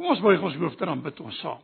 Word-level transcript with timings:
Kom 0.00 0.14
ons 0.14 0.20
buig 0.24 0.40
ons 0.40 0.54
hoofde 0.56 0.86
dan 0.88 1.02
bid 1.04 1.18
ons 1.20 1.38
saam. 1.42 1.58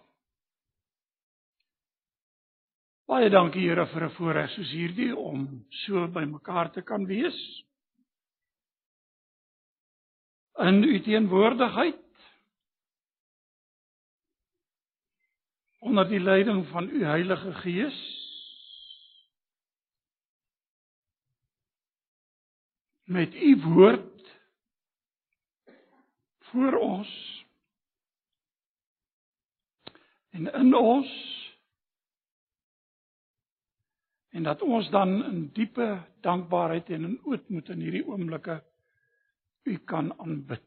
Baie 3.09 3.31
dankie 3.33 3.63
Here 3.65 3.87
vir 3.89 4.05
'n 4.05 4.13
voorreg 4.13 4.51
soos 4.53 4.73
hierdie 4.77 5.17
om 5.17 5.47
so 5.87 6.07
bymekaar 6.13 6.69
te 6.73 6.83
kan 6.83 7.07
wees. 7.09 7.39
In 10.61 10.83
u 10.85 11.01
teenwoordigheid 11.01 12.05
onder 15.81 16.09
die 16.09 16.21
leiding 16.21 16.67
van 16.69 16.91
u 16.91 17.05
Heilige 17.05 17.55
Gees 17.63 18.03
met 23.05 23.35
u 23.35 23.57
woord 23.65 24.37
voor 26.53 26.73
ons 26.73 27.36
en 30.37 30.49
in 30.61 30.75
ons 30.75 31.11
en 34.37 34.45
dat 34.45 34.63
ons 34.63 34.89
dan 34.93 35.15
in 35.25 35.45
diepe 35.57 35.87
dankbaarheid 36.27 36.91
en 36.93 37.05
in 37.09 37.21
ootmoed 37.25 37.71
in 37.73 37.85
hierdie 37.87 38.05
oomblikke 38.05 38.59
u 39.67 39.77
kan 39.89 40.13
aanbid. 40.21 40.63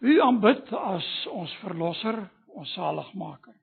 U 0.00 0.16
aanbid 0.24 0.72
as 0.76 1.06
ons 1.30 1.54
verlosser, 1.62 2.18
ons 2.58 2.72
saligmaker. 2.74 3.54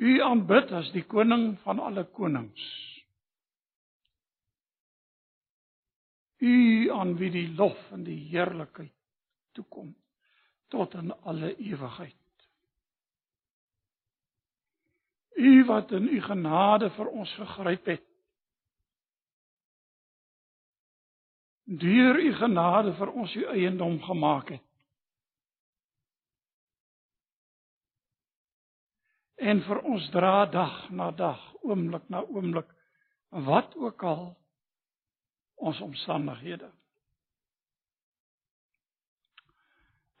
U 0.00 0.14
aanbid 0.26 0.72
as 0.74 0.88
die 0.94 1.04
koning 1.06 1.58
van 1.66 1.82
alle 1.82 2.06
konings. 2.16 2.64
U 6.40 6.56
aan 6.94 7.14
wie 7.20 7.30
die 7.36 7.50
lof 7.58 7.78
en 7.94 8.08
die 8.08 8.18
heerlikheid 8.32 8.96
toekom 9.54 9.92
tot 10.68 10.94
in 10.94 11.12
alle 11.22 11.56
ewigheid. 11.56 12.16
U 15.34 15.64
wat 15.64 15.90
in 15.90 16.08
u 16.08 16.20
genade 16.22 16.90
vir 16.90 17.06
ons 17.06 17.32
gegryp 17.34 17.86
het. 17.86 18.04
Deur 21.64 22.20
u 22.20 22.30
genade 22.32 22.94
vir 22.94 23.10
ons 23.10 23.34
u 23.34 23.44
eiendom 23.44 23.98
gemaak 24.02 24.48
het. 24.48 24.62
En 29.34 29.60
vir 29.66 29.82
ons 29.82 30.06
dra 30.10 30.46
dag 30.46 30.76
na 30.90 31.10
dag, 31.10 31.40
oomblik 31.60 32.08
na 32.08 32.22
oomblik, 32.22 32.70
wat 33.28 33.74
ook 33.76 34.02
al 34.02 34.24
ons 35.54 35.80
omstandighede. 35.80 36.70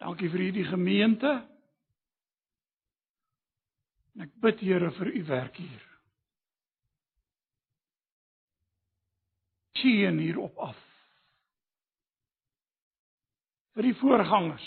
Dankie 0.02 0.30
vir 0.32 0.46
hierdie 0.48 0.66
gemeente. 0.68 1.32
En 4.14 4.26
ek 4.26 4.32
bid 4.42 4.62
Here 4.62 4.90
vir 4.98 5.10
u 5.10 5.22
werk 5.30 5.58
hier. 5.58 5.84
Sien 9.78 10.18
hier 10.22 10.38
op 10.40 10.58
af. 10.70 10.80
Vir 13.74 13.88
die 13.88 13.96
voorgangers. 13.98 14.66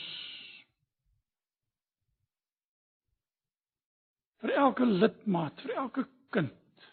Vir 4.44 4.54
elke 4.62 4.86
lidmaat, 4.86 5.64
vir 5.64 5.78
elke 5.82 6.04
kind. 6.36 6.88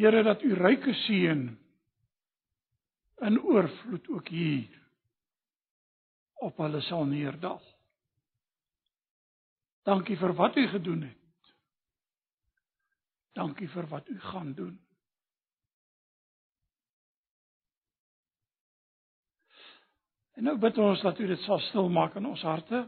Here 0.00 0.22
dat 0.24 0.42
u 0.42 0.54
ryke 0.56 0.96
seën 1.04 1.44
in 3.22 3.38
oorvloed 3.38 4.08
ook 4.16 4.32
hier 4.32 4.81
op 6.42 6.60
hulle 6.62 6.80
sal 6.88 7.04
neerdal. 7.08 7.60
Dankie 9.86 10.16
vir 10.18 10.34
wat 10.38 10.56
u 10.56 10.66
gedoen 10.70 11.02
het. 11.08 11.52
Dankie 13.38 13.68
vir 13.72 13.88
wat 13.90 14.08
u 14.08 14.18
gaan 14.20 14.52
doen. 14.54 14.74
En 20.32 20.48
nou 20.48 20.56
bid 20.58 20.78
ons 20.78 21.02
dat 21.02 21.18
u 21.18 21.26
dit 21.26 21.40
sal 21.46 21.60
stil 21.68 21.88
maak 21.92 22.14
in 22.20 22.26
ons 22.26 22.42
harte. 22.42 22.86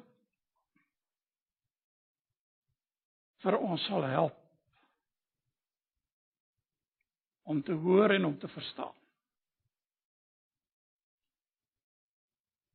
vir 3.44 3.60
ons 3.60 3.82
sal 3.88 4.06
help 4.08 4.40
om 7.52 7.60
te 7.62 7.76
hoor 7.76 8.14
en 8.14 8.24
om 8.30 8.36
te 8.40 8.48
verstaan. 8.48 8.94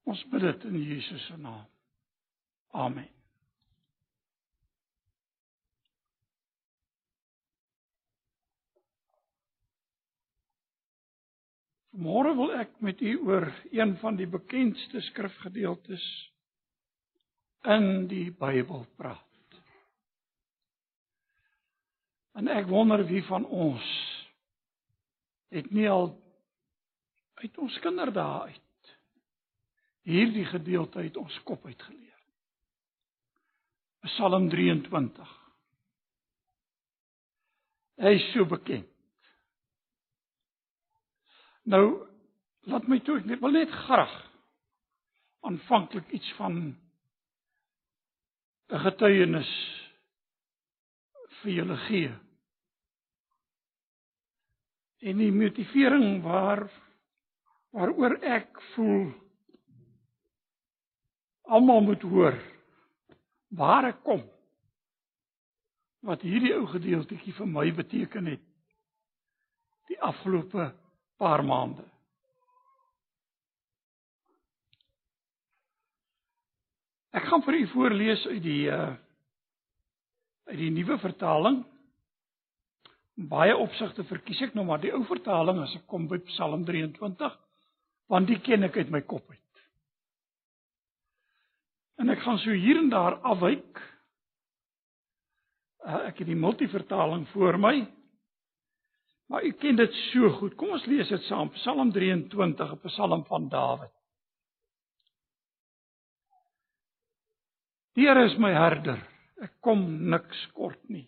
Ons 0.09 0.21
bid 0.31 0.41
dit 0.41 0.63
in 0.71 0.77
Jesus 0.81 1.25
se 1.27 1.37
naam. 1.37 1.65
Amen. 2.73 3.09
Môre 11.99 12.31
wil 12.37 12.53
ek 12.55 12.77
met 12.85 13.01
u 13.03 13.11
oor 13.27 13.49
een 13.75 13.97
van 13.99 14.15
die 14.17 14.27
bekendste 14.29 15.01
skrifgedeeltes 15.09 16.05
in 17.67 18.07
die 18.09 18.29
Bybel 18.31 18.85
praat. 18.97 19.57
En 22.39 22.47
ek 22.47 22.69
wonder 22.71 23.03
wie 23.09 23.21
van 23.27 23.45
ons 23.45 23.91
het 25.51 25.69
nie 25.75 25.89
al 25.91 26.13
uit 27.43 27.61
ons 27.61 27.77
kinderdae 27.83 28.47
uit 28.47 28.68
hierdie 30.07 30.45
gedeelte 30.45 30.99
uit 30.99 31.17
ons 31.17 31.39
kop 31.43 31.65
uitgeleer. 31.65 32.05
Psalm 34.07 34.47
23. 34.49 35.35
Hy 37.99 38.13
is 38.15 38.27
so 38.33 38.47
bekend. 38.47 38.87
Nou 41.69 41.83
laat 42.69 42.87
my 42.87 42.99
toe 43.03 43.19
ek 43.19 43.41
wil 43.43 43.55
net 43.55 43.71
graag 43.85 44.13
aanvanklik 45.47 46.07
iets 46.15 46.31
van 46.37 46.55
'n 48.69 48.81
getuienis 48.85 49.51
vir 51.41 51.51
julle 51.51 51.77
gee. 51.87 52.11
En 54.99 55.17
die 55.17 55.31
motivering 55.31 56.21
waar 56.23 56.69
waaroor 57.71 58.17
ek 58.25 58.61
voel 58.73 59.11
almal 61.49 61.81
moet 61.81 62.03
hoor 62.05 62.37
waar 63.49 63.89
ek 63.89 64.03
kom 64.05 64.21
wat 66.05 66.21
hierdie 66.23 66.53
ou 66.55 66.65
gedeeltjie 66.69 67.33
vir 67.35 67.49
my 67.49 67.65
beteken 67.75 68.29
het 68.31 68.43
die 69.89 69.97
afgelope 70.05 70.69
paar 71.19 71.41
maande. 71.43 71.83
Ek 77.09 77.25
gaan 77.25 77.41
vir 77.43 77.57
u 77.57 77.63
voorlees 77.73 78.25
uit 78.29 78.43
die 78.45 78.63
uh 78.71 78.95
uit 80.49 80.57
die 80.57 80.71
nuwe 80.73 80.95
vertaling. 80.97 81.59
Baie 83.29 83.53
opsigte 83.53 84.01
verkies 84.09 84.39
ek 84.47 84.55
nou 84.57 84.63
maar 84.65 84.79
die 84.81 84.89
ou 84.95 85.03
vertaling 85.05 85.59
as 85.61 85.75
ek 85.77 85.83
kom 85.91 86.07
by 86.09 86.17
Psalm 86.31 86.63
23 86.65 87.35
want 88.09 88.25
die 88.25 88.39
ken 88.41 88.65
ek 88.65 88.79
uit 88.79 88.89
my 88.89 89.03
kop 89.05 89.29
uit. 89.29 89.48
En 91.99 92.09
ek 92.09 92.21
gaan 92.23 92.39
so 92.39 92.55
hier 92.55 92.77
en 92.79 92.89
daar 92.91 93.17
afwyk. 93.27 93.79
Uh, 95.83 96.05
ek 96.07 96.21
het 96.21 96.29
die 96.29 96.39
multivertaling 96.39 97.25
voor 97.33 97.59
my. 97.59 97.75
Maar 99.29 99.43
u 99.45 99.51
ken 99.51 99.75
dit 99.75 99.93
so 100.09 100.31
goed. 100.39 100.55
Kom 100.57 100.71
ons 100.77 100.85
lees 100.89 101.11
dit 101.11 101.25
saam. 101.27 101.51
Psalm 101.59 101.91
23, 101.91 102.71
'n 102.73 102.79
Psalm 102.87 103.25
van 103.27 103.49
Dawid. 103.49 103.93
Die 107.93 108.07
Here 108.07 108.25
is 108.25 108.37
my 108.37 108.53
herder. 108.53 108.99
Ek 109.41 109.59
kom 109.61 110.09
niks 110.09 110.47
kort 110.53 110.81
nie. 110.89 111.07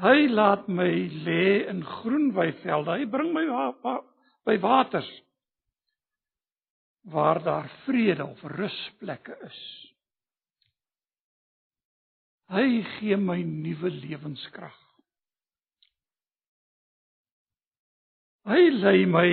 Hy 0.00 0.26
laat 0.28 0.68
my 0.68 0.90
lê 1.24 1.68
in 1.68 1.84
groen 1.84 2.32
weivelde. 2.32 2.96
Hy 2.98 3.04
bring 3.04 3.32
my 3.32 3.44
by 4.44 4.56
waters 4.58 5.10
waar 7.10 7.42
daar 7.42 7.68
vrede 7.84 8.24
of 8.24 8.42
rusplekke 8.42 9.36
is. 9.46 9.60
Hy 12.52 12.82
gee 12.96 13.16
my 13.16 13.40
nuwe 13.42 13.90
lewenskrag. 13.90 14.76
Hy 18.44 18.60
lei 18.76 19.06
my 19.08 19.28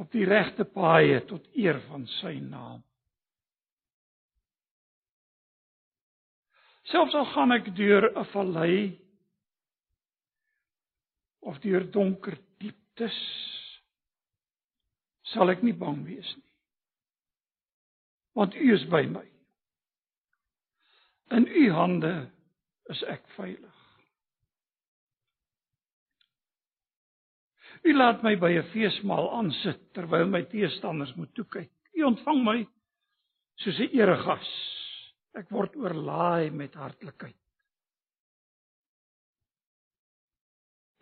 op 0.00 0.08
die 0.12 0.24
regte 0.24 0.64
paaie 0.64 1.20
tot 1.28 1.44
eer 1.52 1.80
van 1.90 2.06
sy 2.18 2.38
naam. 2.40 2.80
Selfs 6.88 7.14
al 7.14 7.28
gaan 7.34 7.52
ek 7.58 7.74
deur 7.76 8.08
'n 8.10 8.24
vallei 8.32 8.76
of 11.40 11.60
deur 11.60 11.84
donker 11.92 12.36
diep 12.58 12.80
Christus 12.92 13.61
sal 15.32 15.50
ek 15.52 15.62
nie 15.64 15.76
bang 15.76 16.00
wees 16.06 16.30
nie. 16.36 16.50
Want 18.36 18.56
U 18.56 18.74
is 18.74 18.84
by 18.92 19.02
my. 19.08 19.24
In 21.36 21.46
U 21.48 21.64
hande 21.72 22.12
is 22.92 23.02
ek 23.08 23.24
veilig. 23.36 23.68
U 27.82 27.92
laat 27.96 28.22
my 28.22 28.36
by 28.38 28.52
'n 28.54 28.68
feesmaal 28.72 29.30
aansit 29.38 29.80
terwyl 29.96 30.28
my 30.30 30.42
teestanders 30.46 31.16
moet 31.16 31.34
toe 31.34 31.44
kyk. 31.44 31.72
U 31.98 32.04
ontvang 32.06 32.44
my 32.44 32.58
soos 33.58 33.80
'n 33.80 33.90
eregas. 33.98 34.50
Ek 35.34 35.50
word 35.50 35.74
oorlaai 35.76 36.50
met 36.50 36.74
hartlikheid. 36.74 37.41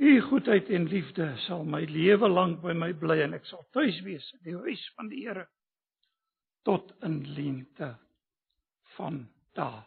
U 0.01 0.21
goedheid 0.31 0.71
en 0.73 0.87
liefde 0.89 1.27
sal 1.45 1.65
my 1.69 1.83
lewe 1.85 2.29
lank 2.29 2.63
by 2.63 2.73
my 2.73 2.93
bly 2.97 3.19
en 3.21 3.37
ek 3.37 3.45
sal 3.49 3.67
tuis 3.77 3.99
wees 4.07 4.25
in 4.39 4.47
die 4.47 4.57
huis 4.57 4.85
van 4.97 5.11
die 5.13 5.27
Here 5.27 5.45
tot 6.65 6.93
in 7.05 7.21
lengte 7.37 7.91
van 8.97 9.23
dae. 9.57 9.83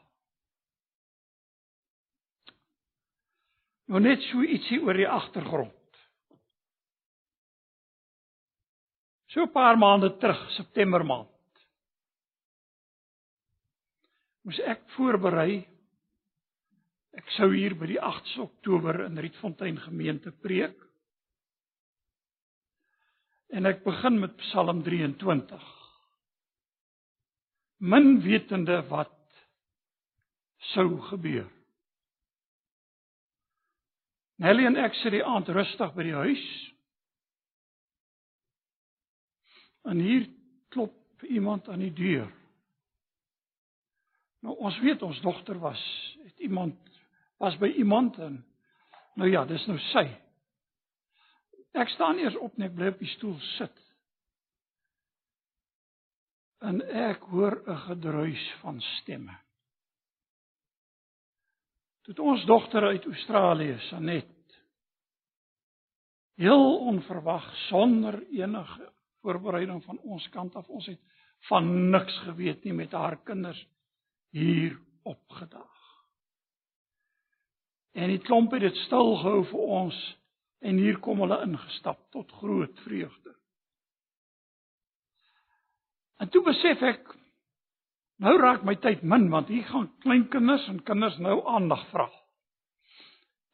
Nou 3.90 4.02
net 4.02 4.22
so 4.30 4.42
ietsie 4.46 4.80
oor 4.82 4.98
die 4.98 5.10
agtergrond. 5.10 5.98
So 9.34 9.42
'n 9.42 9.52
paar 9.52 9.78
maande 9.78 10.14
terug, 10.22 10.42
September 10.54 11.04
maand. 11.04 11.30
Moes 14.46 14.60
ek 14.60 14.86
voorberei 14.96 15.73
ek 17.18 17.30
sou 17.38 17.50
hier 17.54 17.76
by 17.78 17.88
die 17.92 18.00
8 18.02 18.34
Oktober 18.42 19.04
in 19.06 19.20
Rietfontein 19.22 19.78
gemeente 19.84 20.34
preek. 20.44 20.76
En 23.54 23.70
ek 23.70 23.84
begin 23.86 24.18
met 24.22 24.36
Psalm 24.42 24.82
23. 24.86 25.66
Min 27.84 28.16
wetende 28.26 28.80
wat 28.90 29.14
sou 30.74 30.88
gebeur. 31.12 31.50
Nelly 34.42 34.66
en 34.66 34.80
ek 34.82 34.96
sit 35.04 35.14
die 35.14 35.26
aand 35.26 35.52
rustig 35.54 35.92
by 35.94 36.08
die 36.08 36.18
huis 36.18 36.46
En 39.84 40.00
hier 40.00 40.30
klop 40.68 41.24
iemand 41.24 41.68
aan 41.68 41.84
die 41.84 41.94
deur. 41.94 42.30
Nou 44.44 44.56
ons 44.60 44.80
weet 44.84 45.02
ons 45.04 45.22
dogter 45.24 45.60
was 45.60 45.82
het 46.24 46.40
iemand 46.40 46.93
was 47.44 47.58
by 47.60 47.68
iemand 47.68 48.18
en 48.24 48.38
nou 49.20 49.30
ja, 49.30 49.44
dis 49.46 49.64
nou 49.68 49.76
sy. 49.92 50.06
Ek 51.76 51.90
staan 51.92 52.22
eers 52.22 52.38
op 52.40 52.56
net 52.62 52.72
bly 52.76 52.94
op 52.94 53.02
die 53.02 53.10
stoel 53.18 53.36
sit. 53.58 53.82
En 56.64 56.80
ek 56.88 57.26
hoor 57.34 57.60
'n 57.68 57.82
gedruis 57.88 58.46
van 58.62 58.80
stemme. 58.82 59.36
Dit 62.08 62.20
ons 62.20 62.46
dogter 62.46 62.84
uit 62.84 63.06
Australië, 63.06 63.78
Sanet. 63.90 64.32
Heel 66.36 66.78
onverwag 66.78 67.56
sonder 67.68 68.24
enige 68.32 68.92
voorbereiding 69.22 69.84
van 69.84 70.00
ons 70.00 70.30
kant 70.30 70.56
af. 70.56 70.70
Ons 70.70 70.86
het 70.86 71.00
van 71.48 71.90
niks 71.90 72.18
geweet 72.20 72.64
nie 72.64 72.74
met 72.74 72.92
haar 72.92 73.18
kinders 73.24 73.68
hier 74.30 74.80
opgedaag. 75.04 75.73
En 77.94 78.10
die 78.10 78.22
klomp 78.26 78.52
het 78.52 78.62
dit 78.66 78.78
stil 78.86 79.16
gehou 79.22 79.44
vir 79.52 79.66
ons 79.80 79.98
en 80.64 80.80
hier 80.80 80.98
kom 81.04 81.22
hulle 81.22 81.42
ingestap 81.46 82.00
tot 82.16 82.32
groot 82.40 82.80
vreugde. 82.86 83.36
En 86.24 86.30
toe 86.34 86.42
besef 86.46 86.82
ek 86.88 87.14
nou 88.24 88.34
raak 88.40 88.64
my 88.66 88.76
tyd 88.82 89.04
min 89.04 89.28
want 89.34 89.52
hier 89.52 89.66
gaan 89.70 89.90
klein 90.06 90.28
kinders 90.34 90.66
en 90.72 90.82
kinders 90.88 91.18
nou 91.22 91.42
aandag 91.50 91.84
vra. 91.92 92.08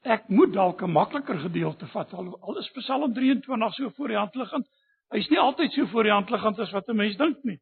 Ek 0.05 0.29
moet 0.29 0.53
dalk 0.53 0.83
'n 0.83 0.91
makliker 0.91 1.39
gedeelte 1.39 1.87
vat 1.87 2.13
al, 2.13 2.37
al 2.41 2.57
is 2.57 2.69
Psalm 2.77 3.13
23 3.13 3.73
so 3.73 3.89
voor 3.89 4.07
die 4.07 4.17
hand 4.17 4.35
liggend. 4.35 4.67
Hy's 5.11 5.29
nie 5.29 5.39
altyd 5.39 5.73
so 5.73 5.85
voor 5.91 6.03
die 6.03 6.13
hand 6.13 6.29
liggend 6.29 6.59
as 6.59 6.71
wat 6.71 6.87
'n 6.89 6.95
mens 6.95 7.17
dink 7.17 7.43
nie. 7.43 7.59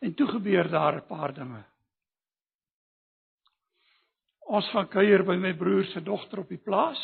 En 0.00 0.14
toe 0.14 0.26
gebeur 0.26 0.68
daar 0.68 0.96
'n 0.96 1.06
paar 1.06 1.34
dinge. 1.34 1.64
Ons 4.46 4.68
gaan 4.70 4.86
kuier 4.86 5.24
by 5.26 5.34
my 5.42 5.52
broer 5.58 5.86
se 5.90 6.00
dogter 6.06 6.44
op 6.44 6.50
die 6.52 6.60
plaas. 6.62 7.02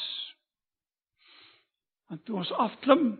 En 2.12 2.20
toe 2.22 2.36
ons 2.42 2.52
afklim, 2.60 3.16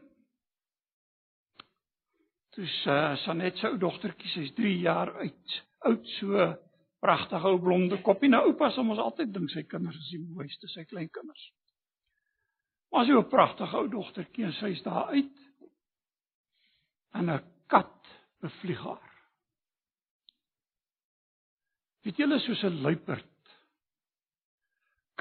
toe 2.55 2.67
sy 2.83 2.99
Sanet 3.25 3.59
se 3.59 3.71
ou 3.73 3.81
dogtertjie, 3.81 4.31
sy's 4.31 4.53
3 4.59 4.75
jaar 4.85 5.11
oud, 5.25 5.57
oud 5.89 6.13
so 6.19 6.51
pragtige 7.03 7.51
ou 7.51 7.59
blonde 7.59 7.99
koppie. 8.07 8.31
Nou 8.31 8.45
oupa 8.53 8.71
sê 8.71 8.85
ons 8.85 9.01
altyd 9.03 9.33
dink 9.35 9.51
sy 9.51 9.65
kinders 9.67 9.99
is 9.99 10.13
die 10.13 10.21
mooiste, 10.23 10.71
sy 10.71 10.85
klein 10.87 11.11
kinders. 11.11 11.49
Maar 12.93 13.09
so 13.09 13.19
'n 13.19 13.31
pragtige 13.33 13.77
ou 13.77 13.89
dogtertjie 13.89 14.45
en 14.45 14.53
sy's 14.53 14.83
daar 14.83 15.09
uit. 15.17 15.39
En 17.15 17.31
'n 17.31 17.43
kat 17.67 18.07
bevlieg 18.41 18.79
haar. 18.79 19.11
Weet 22.05 22.17
julle 22.17 22.39
soos 22.39 22.63
'n 22.65 22.83
luiperd 22.83 23.32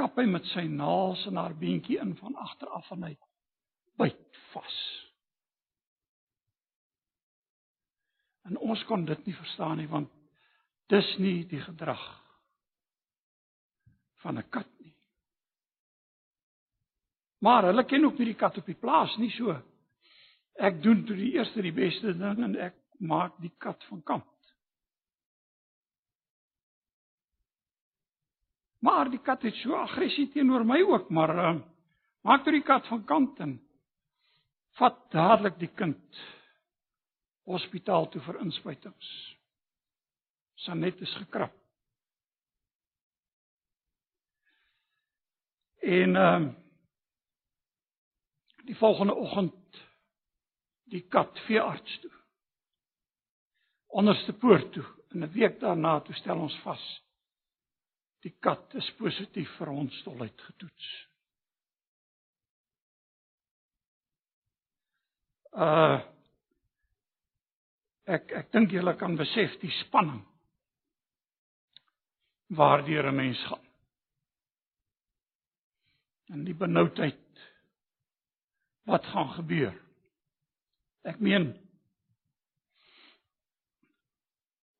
kap 0.01 0.18
hy 0.18 0.25
met 0.25 0.48
sy 0.50 0.65
naels 0.65 1.21
in 1.30 1.38
haar 1.38 1.53
beentjie 1.57 2.00
in 2.01 2.15
van 2.18 2.36
agter 2.42 2.69
af 2.74 2.89
en 2.95 3.06
hy 3.06 3.13
byt 4.01 4.39
vas. 4.51 4.80
En 8.50 8.57
ons 8.57 8.81
kon 8.89 9.06
dit 9.06 9.27
nie 9.27 9.38
verstaan 9.38 9.77
nie 9.77 9.89
want 9.92 10.09
dis 10.92 11.07
nie 11.21 11.44
die 11.48 11.62
gedrag 11.62 12.01
van 14.24 14.38
'n 14.38 14.50
kat 14.50 14.68
nie. 14.80 14.95
Maar 17.42 17.69
hulle 17.69 17.86
ken 17.86 18.06
ook 18.06 18.18
nie 18.18 18.33
die 18.33 18.42
kat 18.42 18.57
op 18.57 18.65
die 18.65 18.81
plaas 18.81 19.18
nie 19.18 19.31
so. 19.38 19.56
Ek 20.56 20.81
doen 20.83 21.06
toe 21.06 21.15
die 21.15 21.33
eerste 21.33 21.62
die 21.62 21.74
beste 21.74 22.13
ding 22.18 22.44
en 22.44 22.56
ek 22.56 22.75
maak 23.00 23.38
die 23.42 23.53
kat 23.57 23.83
van 23.89 24.03
kant. 24.03 24.30
Maar 28.81 29.09
die 29.13 29.21
kat 29.21 29.43
het 29.45 29.57
so 29.61 29.77
aggressie 29.77 30.27
teenoor 30.33 30.65
my 30.65 30.79
ook, 30.81 31.09
maar 31.13 31.33
uh, 31.38 31.57
maak 32.25 32.43
toe 32.43 32.53
die 32.55 32.65
kat 32.65 32.88
van 32.89 33.03
kant 33.05 33.39
en 33.45 33.59
vat 34.79 34.97
dadelik 35.13 35.59
die 35.61 35.69
kind 35.77 36.21
hospitaal 37.45 38.07
toe 38.09 38.21
vir 38.25 38.39
inspuitings. 38.41 39.11
Sanet 40.65 41.01
is 41.01 41.13
gekrap. 41.19 41.53
En 45.81 46.15
ehm 46.15 46.50
uh, 46.50 46.57
die 48.61 48.75
volgende 48.77 49.15
oggend 49.17 49.77
die 50.93 51.01
kat 51.09 51.39
veearts 51.47 51.95
toe. 52.03 52.11
Onderste 53.97 54.33
poort 54.38 54.69
toe 54.73 54.85
en 55.11 55.23
'n 55.25 55.31
week 55.33 55.59
daarna 55.59 56.00
toe 56.00 56.15
stel 56.15 56.39
ons 56.39 56.57
vas 56.63 56.83
die 58.25 58.33
kat 58.39 58.75
is 58.77 58.87
positief 58.99 59.49
vir 59.57 59.71
hondstolheid 59.73 60.43
getoets. 60.47 60.89
Uh 65.51 65.99
ek 68.11 68.31
ek 68.35 68.51
dink 68.51 68.73
julle 68.73 68.93
kan 68.99 69.13
besef 69.15 69.53
die 69.61 69.71
spanning 69.83 70.23
waardeur 72.57 73.07
'n 73.07 73.15
mens 73.15 73.41
gaan. 73.47 73.67
En 76.31 76.43
die 76.43 76.55
benoudheid 76.55 77.45
wat 78.85 79.05
gaan 79.05 79.29
gebeur. 79.29 79.75
Ek 81.03 81.19
meen 81.19 81.53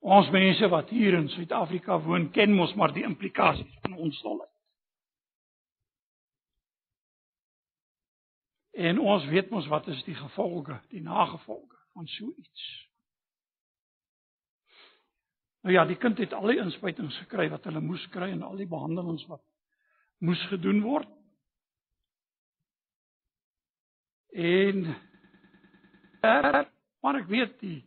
ons 0.02 0.30
mense 0.34 0.68
wat 0.68 0.90
hier 0.90 1.14
in 1.14 1.28
Suid-Afrika 1.30 1.98
woon, 2.02 2.30
ken 2.34 2.54
mos 2.58 2.74
maar 2.74 2.92
die 2.94 3.04
implikasies 3.06 3.78
van 3.84 3.94
ons 3.94 4.18
stolheid. 4.18 4.50
En 8.72 8.98
ons 8.98 9.24
weet 9.30 9.50
mos 9.50 9.68
wat 9.70 9.86
is 9.92 10.00
die 10.08 10.16
gevolge, 10.16 10.80
die 10.90 11.02
nagevolge 11.04 11.78
van 11.92 12.08
so 12.08 12.32
iets. 12.36 12.64
Nou 15.62 15.74
ja, 15.74 15.84
die 15.86 15.96
kind 15.96 16.18
het 16.18 16.32
al 16.34 16.50
die 16.50 16.58
inspuitings 16.58 17.16
gekry 17.22 17.46
wat 17.52 17.68
hulle 17.68 17.80
moes 17.84 18.02
kry 18.10 18.32
en 18.32 18.42
al 18.42 18.58
die 18.58 18.66
behandelings 18.66 19.22
wat 19.30 19.42
moes 20.24 20.42
gedoen 20.50 20.80
word. 20.82 21.10
En 24.32 24.86
maar 27.02 27.18
ek 27.18 27.28
weet 27.30 27.54
die 27.60 27.78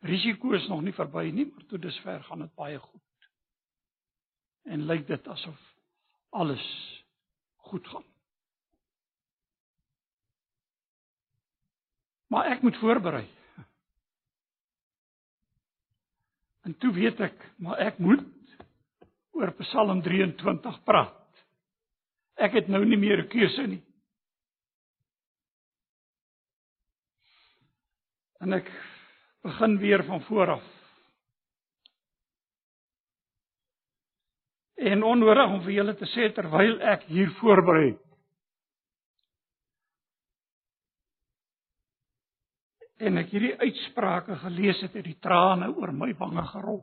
risiko 0.00 0.52
is 0.52 0.66
nog 0.68 0.82
nie 0.82 0.94
verby 0.94 1.30
nie, 1.32 1.46
maar 1.46 1.64
tot 1.70 1.82
dusver 1.82 2.22
gaan 2.24 2.44
dit 2.44 2.54
baie 2.54 2.78
goed. 2.78 3.30
En 4.66 4.86
lyk 4.86 5.06
dit 5.06 5.28
asof 5.28 5.62
alles 6.36 6.66
goed 7.70 7.86
gaan. 7.88 8.04
Maar 12.26 12.50
ek 12.56 12.62
moet 12.62 12.78
voorberei. 12.82 13.26
En 16.66 16.74
toe 16.82 16.90
weet 16.92 17.20
ek, 17.22 17.44
maar 17.62 17.78
ek 17.78 17.98
moet 18.02 18.24
oor 19.36 19.52
Psalm 19.60 20.00
23 20.02 20.80
praat. 20.84 21.44
Ek 22.42 22.56
het 22.58 22.68
nou 22.68 22.82
nie 22.84 22.98
meer 22.98 23.22
'n 23.22 23.28
keuse 23.30 23.66
nie. 23.66 23.82
En 28.40 28.52
ek 28.52 28.66
begin 29.46 29.78
weer 29.78 30.04
van 30.04 30.22
voor 30.22 30.50
af. 30.50 30.64
En 34.74 35.02
onnodig 35.02 35.52
om 35.52 35.62
vir 35.64 35.72
julle 35.72 35.94
te 35.96 36.08
sê 36.12 36.28
terwyl 36.34 36.76
ek 36.94 37.06
hier 37.10 37.30
voorberei. 37.38 37.94
En 43.06 43.20
ek 43.20 43.30
hierdie 43.32 43.54
uitsprake 43.60 44.38
gelees 44.42 44.80
het, 44.84 44.94
het 44.96 45.04
die 45.04 45.18
trane 45.20 45.68
oor 45.76 45.92
my 45.92 46.10
wange 46.18 46.44
gerol. 46.52 46.82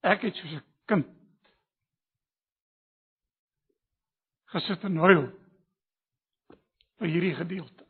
Ek 0.00 0.24
het 0.24 0.38
soos 0.38 0.56
'n 0.56 0.64
kind 0.86 1.08
gesit 4.54 4.84
en 4.84 4.96
huil 4.96 5.26
by 6.98 7.06
hierdie 7.06 7.34
gedeelte. 7.34 7.89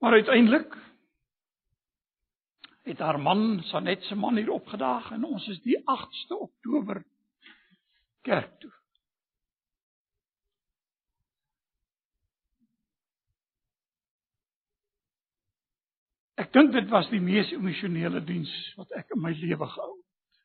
Maar 0.00 0.12
uiteindelik 0.12 0.76
het 2.82 2.98
haar 2.98 3.20
man, 3.20 3.62
Sanet 3.62 4.02
se 4.02 4.14
man 4.14 4.36
hier 4.36 4.50
opgedaag 4.50 5.10
en 5.10 5.24
ons 5.24 5.48
is 5.48 5.60
die 5.60 5.76
8ste 5.78 6.38
Oktober 6.38 7.04
kerk 8.24 8.54
toe. 8.60 8.72
Ek 16.40 16.48
dink 16.56 16.72
dit 16.72 16.88
was 16.88 17.12
die 17.12 17.20
mees 17.20 17.52
emosionele 17.52 18.24
diens 18.24 18.50
wat 18.80 18.96
ek 18.96 19.12
in 19.12 19.20
my 19.20 19.36
lewe 19.36 19.68
gehou 19.68 19.92
het. 19.92 20.42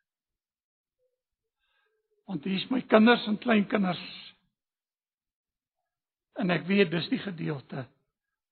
Want 2.28 2.44
hier 2.44 2.60
is 2.60 2.68
my 2.74 2.84
kinders 2.92 3.24
en 3.32 3.40
kleinkinders. 3.40 4.06
En 6.36 6.52
ek 6.52 6.68
weet 6.68 6.92
dis 6.92 7.08
die 7.14 7.24
gedeelte 7.24 7.88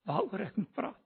waaroor 0.08 0.46
ek 0.46 0.56
moet 0.60 0.74
praat. 0.76 1.00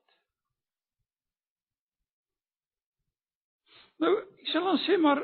Nou, 4.01 4.13
ek 4.41 4.51
sal 4.51 4.67
dan 4.69 4.79
sê 4.85 4.97
maar 5.01 5.23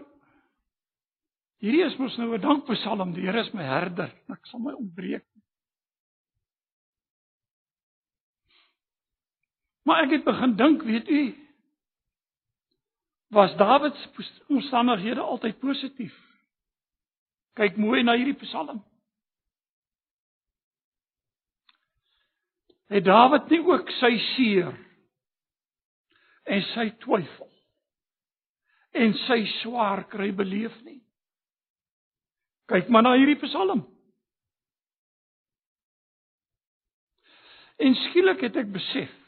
hierdie 1.63 1.85
is 1.85 1.97
mos 2.01 2.17
nou 2.17 2.33
'n 2.33 2.41
dankpsalm. 2.41 3.13
Die 3.13 3.25
Here 3.25 3.39
is 3.39 3.53
my 3.53 3.63
herder. 3.63 4.11
Ek 4.29 4.45
sal 4.45 4.59
my 4.59 4.73
ontbreek. 4.73 5.25
Maar 9.83 10.03
ek 10.03 10.11
het 10.11 10.23
begin 10.23 10.55
dink, 10.55 10.83
weet 10.83 11.09
u, 11.09 11.35
was 13.33 13.55
Dawid 13.57 13.95
se 13.95 14.31
omstandighede 14.47 15.19
altyd 15.21 15.59
positief? 15.59 16.15
Kyk 17.53 17.77
mooi 17.77 18.03
na 18.03 18.15
hierdie 18.15 18.37
Psalm. 18.45 18.83
Het 22.91 23.05
Dawid 23.05 23.49
nie 23.49 23.61
ook 23.63 23.89
sy 23.99 24.11
seer 24.33 24.73
en 26.43 26.61
sy 26.73 26.89
twyfel 27.03 27.49
en 28.93 29.15
sy 29.25 29.39
swaar 29.61 30.03
kry 30.11 30.31
beleef 30.35 30.75
nie? 30.83 30.99
Kyk 32.69 32.89
maar 32.89 33.03
na 33.05 33.15
hierdie 33.17 33.39
Psalm. 33.41 33.85
En 37.83 37.95
skielik 38.07 38.45
het 38.45 38.59
ek 38.61 38.71
besef 38.73 39.19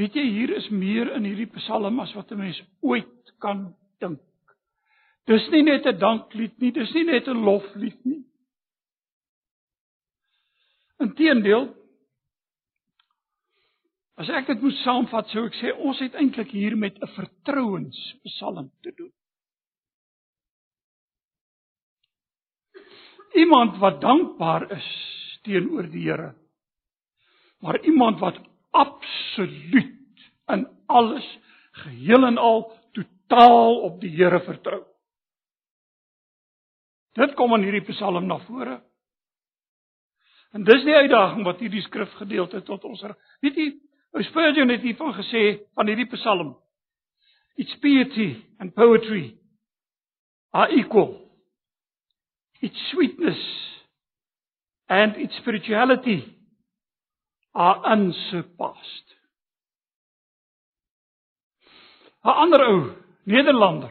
Weet 0.00 0.14
jy 0.16 0.22
hier 0.24 0.52
is 0.56 0.68
meer 0.72 1.10
in 1.18 1.26
hierdie 1.28 1.50
Psalm 1.58 2.00
as 2.00 2.12
wat 2.16 2.30
'n 2.32 2.38
mens 2.38 2.62
ooit 2.80 3.32
kan 3.44 3.74
dink. 4.00 4.20
Dis 5.26 5.48
nie 5.50 5.62
net 5.62 5.86
'n 5.86 5.98
danklied 5.98 6.58
nie, 6.58 6.72
dis 6.72 6.92
nie 6.94 7.04
net 7.04 7.28
'n 7.28 7.44
loflied 7.44 8.04
nie. 8.04 8.24
Inteendeel 11.02 11.70
As 14.22 14.28
ek 14.28 14.50
dit 14.50 14.60
moet 14.62 14.76
saamvat, 14.82 15.30
sou 15.32 15.46
ek 15.48 15.56
sê 15.58 15.72
ons 15.72 15.98
het 16.02 16.14
eintlik 16.20 16.52
hier 16.52 16.76
met 16.76 16.98
'n 17.00 17.10
vertrouenspsalm 17.16 18.68
te 18.84 18.92
doen. 18.94 19.10
Iemand 23.34 23.78
wat 23.80 24.00
dankbaar 24.00 24.70
is 24.76 24.88
teenoor 25.42 25.88
die 25.90 26.04
Here. 26.04 26.34
Maar 27.60 27.80
iemand 27.84 28.20
wat 28.20 28.38
absoluut 28.70 30.30
in 30.48 30.66
alles 30.86 31.38
geheel 31.72 32.26
en 32.26 32.38
al 32.38 32.72
totaal 32.92 33.80
op 33.80 34.00
die 34.00 34.10
Here 34.10 34.40
vertrou. 34.40 34.84
Dit 37.14 37.34
kom 37.34 37.54
in 37.54 37.62
hierdie 37.62 37.86
Psalm 37.92 38.26
na 38.26 38.38
vore. 38.38 38.82
En 40.52 40.64
dis 40.64 40.84
die 40.84 40.94
uitdaging 40.94 41.44
wat 41.44 41.60
hierdie 41.64 41.82
skrifgedeelte 41.86 42.60
tot 42.62 42.84
ons 42.84 43.02
er, 43.02 43.16
weet 43.40 43.56
jy, 43.56 43.70
Spurgeon 44.20 44.68
het 44.68 44.82
hiervan 44.84 45.14
gesê 45.16 45.62
van 45.74 45.88
hierdie 45.88 46.10
Psalm. 46.12 46.52
Its 47.56 47.72
piety 47.80 48.42
and 48.60 48.74
poetry 48.74 49.38
are 50.52 50.68
equal. 50.76 51.16
Its 52.60 52.76
sweetness 52.90 53.40
and 54.88 55.16
its 55.16 55.36
spirituality 55.40 56.20
are 57.54 57.80
unsurpassed. 57.92 59.16
'n 62.24 62.30
Ander 62.30 62.60
ou, 62.60 62.92
Nederlander, 63.24 63.90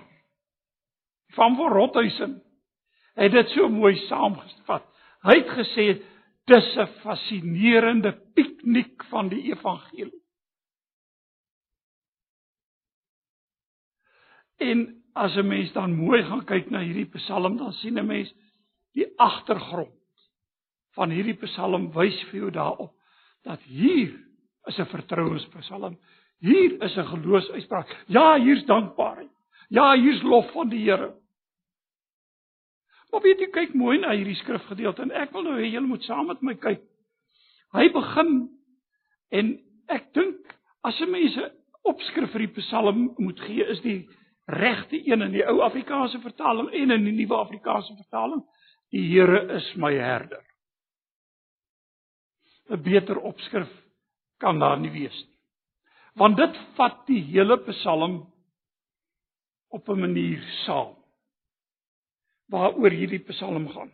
van 1.36 1.56
voor 1.56 1.70
Rothuisen, 1.70 2.44
het 3.14 3.32
dit 3.32 3.50
so 3.50 3.68
mooi 3.70 3.96
saamgevat. 4.08 4.86
Hy 5.22 5.36
het 5.36 5.50
gesê 5.50 5.86
dis 6.52 6.76
'n 6.78 6.88
fascinerende 7.02 8.12
piknik 8.36 9.04
van 9.10 9.30
die 9.30 9.44
evangelie. 9.52 10.22
En 14.60 15.04
as 15.14 15.36
'n 15.36 15.48
mens 15.48 15.72
dan 15.74 15.96
mooi 15.96 16.24
gaan 16.24 16.46
kyk 16.46 16.70
na 16.70 16.80
hierdie 16.80 17.10
Psalm, 17.18 17.58
dan 17.58 17.74
sien 17.74 18.00
'n 18.00 18.06
mens 18.06 18.34
die 18.94 19.08
agtergrond 19.18 20.00
van 20.96 21.10
hierdie 21.10 21.40
Psalm 21.46 21.92
wys 21.94 22.24
vir 22.30 22.40
jou 22.40 22.52
daarop 22.52 22.94
dat 23.44 23.60
hier 23.62 24.12
is 24.66 24.78
'n 24.78 24.86
vertrouenspsalm. 24.86 25.98
Hier 26.40 26.82
is 26.82 26.98
'n 26.98 27.06
geloofsuitspraak. 27.06 28.04
Ja, 28.08 28.40
hier's 28.40 28.66
dankbaarheid. 28.66 29.32
Ja, 29.70 29.96
hier's 29.96 30.22
lof 30.22 30.52
van 30.52 30.70
die 30.70 30.90
Here. 30.90 31.21
Maar 33.12 33.22
weet 33.22 33.44
jy, 33.44 33.50
kyk 33.52 33.74
mooi 33.76 33.98
na 34.00 34.14
hierdie 34.16 34.38
skrifgedeelte 34.40 35.04
en 35.04 35.12
ek 35.12 35.34
wil 35.36 35.44
nou 35.44 35.58
hê 35.60 35.68
julle 35.68 35.90
moet 35.90 36.06
saam 36.08 36.30
met 36.32 36.42
my 36.42 36.56
kyk. 36.56 36.84
Hy 37.76 37.88
begin 37.92 38.32
en 39.36 39.52
ek 39.92 40.14
dink 40.16 40.56
as 40.88 41.00
'n 41.02 41.12
mens 41.12 41.38
'n 41.38 41.52
opskrif 41.84 42.32
vir 42.32 42.48
die 42.48 42.54
Psalm 42.62 43.14
moet 43.18 43.40
gee, 43.40 43.64
is 43.64 43.82
die 43.82 44.08
regte 44.48 44.98
een 45.08 45.22
in 45.22 45.32
die 45.32 45.46
ou 45.48 45.62
Afrikaanse 45.62 46.20
vertaling 46.20 46.70
en 46.72 46.92
in 46.92 47.04
die 47.06 47.18
nuwe 47.20 47.36
Afrikaanse 47.36 47.96
vertaling. 47.96 48.44
Die 48.92 49.08
Here 49.08 49.56
is 49.56 49.76
my 49.76 49.94
herder. 49.94 50.44
'n 52.72 52.82
beter 52.84 53.18
opskrif 53.20 53.70
kan 54.40 54.60
daar 54.60 54.80
nie 54.80 54.92
wees 54.92 55.18
nie. 55.28 55.38
Want 56.16 56.38
dit 56.38 56.58
vat 56.76 57.06
die 57.08 57.22
hele 57.22 57.58
Psalm 57.68 58.34
op 59.70 59.90
'n 59.90 60.00
manier 60.00 60.42
saam. 60.66 60.96
Waaroor 62.52 62.92
hierdie 62.92 63.24
Psalm 63.30 63.70
gaan. 63.72 63.92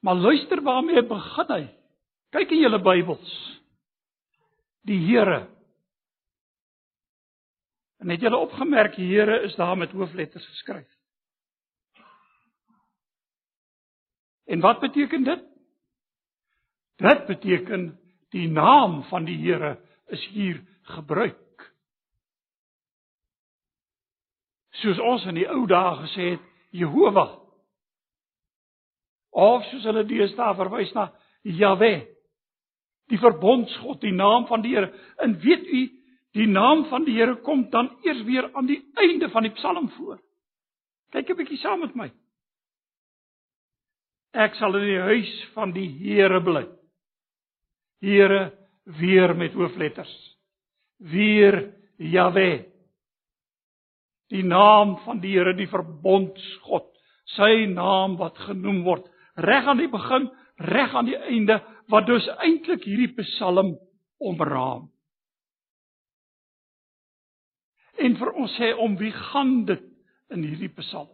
Maar 0.00 0.14
luister 0.14 0.62
waarmee 0.62 1.02
begin 1.06 1.52
hy. 1.52 1.64
Kyk 2.32 2.52
in 2.54 2.62
julle 2.64 2.80
Bybels. 2.80 3.32
Die 4.88 4.98
Here. 5.04 5.42
En 8.00 8.08
het 8.08 8.22
julle 8.24 8.40
opgemerk 8.40 8.96
die 8.96 9.10
Here 9.10 9.42
is 9.44 9.54
daar 9.60 9.76
met 9.76 9.92
hoofletters 9.92 10.46
geskryf. 10.46 10.88
En 14.50 14.60
wat 14.60 14.80
beteken 14.80 15.24
dit? 15.24 15.44
Dit 16.96 17.26
beteken 17.26 18.00
die 18.30 18.48
naam 18.48 19.02
van 19.02 19.24
die 19.24 19.38
Here 19.38 19.76
is 20.06 20.26
hier 20.32 20.62
gebruik. 20.82 21.36
Soos 24.80 24.98
ons 24.98 25.26
in 25.28 25.36
die 25.36 25.48
ou 25.50 25.66
dae 25.68 25.96
gesê 26.06 26.30
het, 26.34 26.49
Jehova. 26.70 27.26
Of 29.30 29.64
soos 29.70 29.86
hulle 29.88 30.04
deesdae 30.08 30.56
verwys 30.58 30.92
na 30.94 31.10
Jahwe. 31.42 32.06
Die 33.10 33.18
verbondsgod, 33.18 34.00
die 34.02 34.14
naam 34.14 34.46
van 34.46 34.62
die 34.62 34.74
Here. 34.76 34.90
En 35.18 35.38
weet 35.42 35.66
u, 35.66 35.82
die 36.38 36.46
naam 36.46 36.84
van 36.90 37.04
die 37.04 37.16
Here 37.18 37.36
kom 37.46 37.68
dan 37.70 37.90
eers 38.06 38.22
weer 38.26 38.50
aan 38.54 38.66
die 38.66 38.80
einde 38.94 39.30
van 39.30 39.46
die 39.46 39.54
Psalm 39.58 39.90
voor. 39.96 40.20
Kyk 41.10 41.30
'n 41.30 41.36
bietjie 41.36 41.58
saam 41.58 41.80
met 41.80 41.94
my. 41.94 42.10
Ek 44.32 44.54
sal 44.54 44.76
in 44.76 44.86
die 44.86 45.00
huis 45.00 45.32
van 45.54 45.72
die 45.72 45.88
Here 45.88 46.40
bly. 46.40 46.68
Here 48.00 48.52
weer 48.84 49.34
met 49.36 49.52
hoofletters. 49.52 50.36
Weer 50.98 51.74
Jahwe. 51.96 52.69
Die 54.30 54.44
naam 54.46 54.96
van 55.04 55.20
die 55.22 55.32
Here, 55.34 55.54
die 55.58 55.68
verbondsgod, 55.70 56.86
sy 57.36 57.66
naam 57.70 58.16
wat 58.20 58.38
genoem 58.46 58.84
word 58.86 59.08
reg 59.40 59.66
aan 59.66 59.80
die 59.80 59.90
begin, 59.90 60.28
reg 60.70 60.94
aan 60.94 61.08
die 61.08 61.18
einde, 61.18 61.60
wat 61.90 62.06
dus 62.06 62.26
eintlik 62.38 62.84
hierdie 62.86 63.12
Psalm 63.22 63.74
omraam. 64.20 64.88
En 68.00 68.16
vir 68.16 68.32
ons 68.40 68.52
sê 68.56 68.72
om 68.80 68.96
wie 69.00 69.12
gaan 69.12 69.64
dit 69.68 69.82
in 70.32 70.44
hierdie 70.46 70.72
Psalm? 70.78 71.10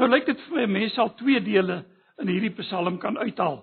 Nou 0.00 0.08
lyk 0.08 0.26
dit 0.26 0.40
vir 0.46 0.62
my 0.62 0.66
mense 0.80 1.00
al 1.00 1.12
twee 1.20 1.40
dele 1.44 1.82
in 2.20 2.30
hierdie 2.32 2.54
Psalm 2.62 2.98
kan 3.00 3.18
uithaal. 3.20 3.62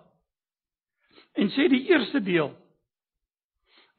En 1.37 1.51
sê 1.53 1.67
die 1.71 1.85
eerste 1.89 2.21
deel 2.25 2.53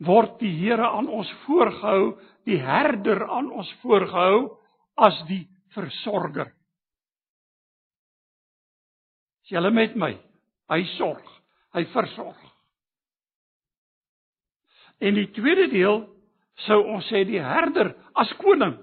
word 0.01 0.39
die 0.41 0.53
Here 0.63 0.87
aan 0.89 1.11
ons 1.13 1.29
voorgehou, 1.45 2.15
die 2.49 2.59
herder 2.63 3.27
aan 3.29 3.51
ons 3.53 3.71
voorgehou 3.83 4.57
as 5.01 5.17
die 5.29 5.45
versorger. 5.75 6.51
Is 9.45 9.55
julle 9.55 9.73
met 9.75 9.97
my? 9.99 10.13
Hy 10.71 10.85
sorg, 10.97 11.27
hy 11.75 11.85
versorg. 11.95 12.39
En 15.01 15.17
die 15.17 15.31
tweede 15.35 15.71
deel 15.73 16.05
sou 16.67 16.83
ons 16.93 17.07
sê 17.11 17.25
die 17.25 17.41
herder 17.41 17.95
as 18.21 18.31
koning. 18.43 18.77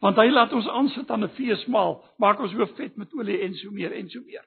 Want 0.00 0.18
hy 0.18 0.30
laat 0.32 0.52
ons 0.56 0.68
aansit 0.68 1.10
aan 1.10 1.24
'n 1.24 1.34
feesmaal, 1.36 2.00
maak 2.18 2.40
ons 2.40 2.52
hoof 2.52 2.76
vet 2.76 2.96
met 2.96 3.12
olie 3.14 3.42
en 3.44 3.54
so 3.54 3.70
meer 3.70 3.92
en 3.92 4.08
so 4.08 4.20
meer. 4.20 4.44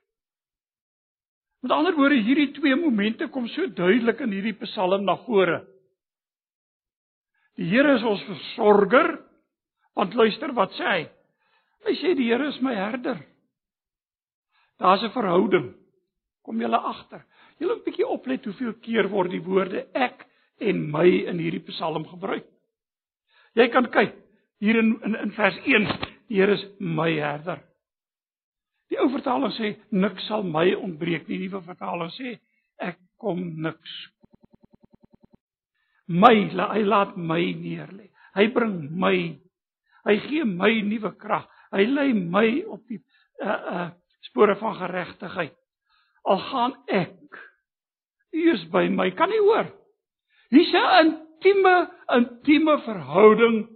Met 1.62 1.72
ander 1.72 1.96
woorde, 1.96 2.16
hierdie 2.16 2.52
twee 2.52 2.76
momente 2.76 3.28
kom 3.28 3.48
so 3.48 3.68
duidelik 3.68 4.20
in 4.20 4.32
hierdie 4.32 4.58
Psalm 4.66 5.06
na 5.06 5.16
vore. 5.16 5.62
Die 7.58 7.70
Here 7.70 7.96
is 7.96 8.06
ons 8.08 8.24
versorger. 8.28 9.18
Want 9.94 10.16
luister 10.18 10.54
wat 10.58 10.74
sê 10.78 10.90
hy? 10.90 11.04
Hy 11.86 11.96
sê 12.00 12.14
die 12.18 12.30
Here 12.32 12.48
is 12.50 12.60
my 12.66 12.74
herder. 12.76 13.20
Daar's 14.80 15.04
'n 15.04 15.14
verhouding. 15.14 15.74
Kom 16.44 16.60
julle 16.60 16.78
agter. 16.78 17.26
Julle 17.60 17.76
'n 17.76 17.84
bietjie 17.86 18.08
oplet 18.08 18.46
hoeveel 18.46 18.74
keer 18.82 19.10
word 19.10 19.32
die 19.32 19.44
woorde 19.44 19.88
ek 19.94 20.26
en 20.60 20.92
my 20.92 21.08
in 21.08 21.40
hierdie 21.40 21.66
Psalm 21.68 22.06
gebruik. 22.08 22.46
Jy 23.56 23.68
kan 23.70 23.86
kyk 23.92 24.16
hier 24.60 24.80
in 24.80 25.00
in, 25.04 25.16
in 25.16 25.32
vers 25.32 25.58
1, 25.66 25.88
die 26.28 26.36
Here 26.36 26.54
is 26.54 26.66
my 26.80 27.12
herder. 27.12 27.62
Die 28.90 29.00
ou 29.02 29.10
vertaling 29.10 29.54
sê 29.58 29.76
niks 29.92 30.28
sal 30.28 30.44
my 30.44 30.74
ontbreek 30.74 31.28
nie. 31.28 31.38
Die 31.38 31.50
nuwe 31.50 31.64
vertaling 31.66 32.12
sê 32.18 32.40
ek 32.78 33.00
kom 33.18 33.40
niks. 33.62 33.94
My, 36.08 36.34
hy 36.52 36.84
laat 36.84 37.16
my 37.16 37.42
neerlê. 37.56 38.10
Hy 38.36 38.48
bring 38.54 38.90
my. 39.00 39.16
Hy 40.04 40.16
gee 40.28 40.46
my 40.48 40.72
nuwe 40.84 41.14
krag. 41.20 41.46
Hy 41.74 41.86
lei 41.88 42.12
my 42.14 42.48
op 42.70 42.82
die 42.90 43.00
uh 43.44 43.60
uh 43.74 43.90
spore 44.28 44.56
van 44.60 44.76
geregtigheid. 44.80 45.56
Al 46.28 46.40
gaan 46.50 46.76
ek. 46.88 47.40
U 48.34 48.44
is 48.54 48.64
by 48.72 48.88
my. 48.90 49.10
Kan 49.16 49.32
nie 49.32 49.42
hoor. 49.44 49.72
Hier's 50.52 50.74
'n 50.74 51.06
intieme 51.06 51.76
intieme 52.14 52.78
verhouding 52.86 53.68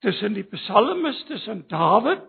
tussen 0.00 0.34
die 0.34 0.44
psalmis 0.44 1.24
tussen 1.28 1.66
Dawid 1.68 2.22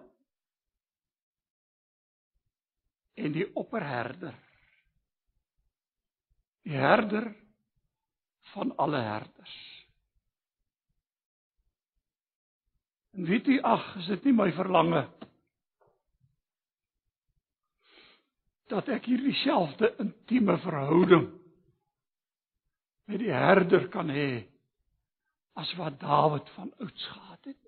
en 3.16 3.32
die 3.32 3.48
opperherder. 3.56 4.36
Die 6.64 6.78
herder 6.78 7.34
van 8.54 8.76
alle 8.78 9.02
herders. 9.02 9.56
En 13.14 13.26
weet 13.26 13.48
u 13.48 13.62
ag, 13.62 13.96
is 13.96 14.06
dit 14.06 14.24
nie 14.30 14.34
my 14.34 14.50
verlange 14.58 15.04
dat 18.74 18.88
ek 18.90 19.06
hierdie 19.06 19.36
selfde 19.44 19.92
intieme 20.02 20.56
verhouding 20.64 21.28
met 23.12 23.22
die 23.22 23.34
herder 23.34 23.86
kan 23.94 24.10
hê 24.10 24.48
as 25.62 25.70
wat 25.78 26.00
Dawid 26.02 26.48
van 26.56 26.72
ouds 26.82 27.08
gehad 27.14 27.52
het. 27.52 27.60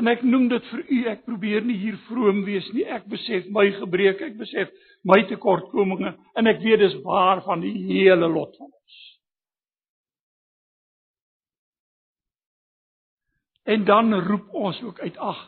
En 0.00 0.08
ek 0.08 0.22
noem 0.24 0.46
dit 0.48 0.68
vir 0.70 0.82
u, 0.82 0.98
ek 1.12 1.24
probeer 1.28 1.64
nie 1.68 1.76
hier 1.82 1.98
vroom 2.06 2.40
wees 2.46 2.68
nie. 2.72 2.86
Ek 2.88 3.04
besef 3.12 3.48
my 3.52 3.66
gebreke, 3.76 4.30
ek 4.30 4.38
besef 4.40 4.70
my 5.04 5.20
tekortkominge 5.28 6.14
en 6.38 6.48
ek 6.48 6.62
weet 6.64 6.80
dis 6.80 6.96
waar 7.04 7.42
van 7.44 7.60
die 7.60 7.74
hele 7.90 8.28
lot 8.30 8.56
van 8.56 8.70
ons. 8.70 9.00
En 13.72 13.84
dan 13.86 14.14
roep 14.26 14.48
ons 14.58 14.80
ook 14.82 15.00
uit, 15.04 15.18
ag, 15.18 15.42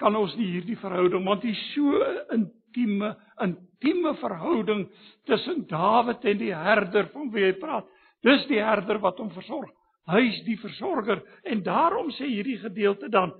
kan 0.00 0.14
ons 0.16 0.34
nie 0.38 0.46
hierdie 0.54 0.78
verhouding, 0.78 1.24
want 1.26 1.44
is 1.44 1.58
so 1.74 1.98
intieme, 2.32 3.12
intieme 3.44 4.14
verhouding 4.22 4.86
tussen 5.28 5.66
Dawid 5.68 6.24
en 6.24 6.38
die 6.40 6.54
herder 6.54 7.10
van 7.12 7.32
wie 7.34 7.48
hy 7.48 7.52
praat. 7.58 7.88
Dis 8.24 8.46
die 8.48 8.62
herder 8.62 9.02
wat 9.02 9.18
hom 9.20 9.30
versorg. 9.34 9.74
Hy 10.08 10.22
is 10.30 10.40
die 10.46 10.56
versorger 10.62 11.20
en 11.44 11.60
daarom 11.66 12.08
sê 12.16 12.30
hierdie 12.30 12.56
gedeelte 12.62 13.10
dan 13.12 13.34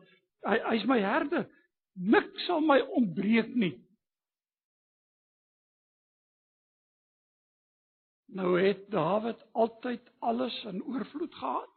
Hy 0.46 0.58
hy's 0.70 0.86
my 0.86 1.00
herder. 1.02 1.46
Niks 1.98 2.46
sal 2.46 2.62
my 2.62 2.78
ontbreek 2.94 3.54
nie. 3.58 3.74
Nou 8.38 8.54
het 8.60 8.84
Dawid 8.92 9.40
altyd 9.52 10.10
alles 10.18 10.54
in 10.70 10.82
oorvloed 10.84 11.34
gehad. 11.34 11.74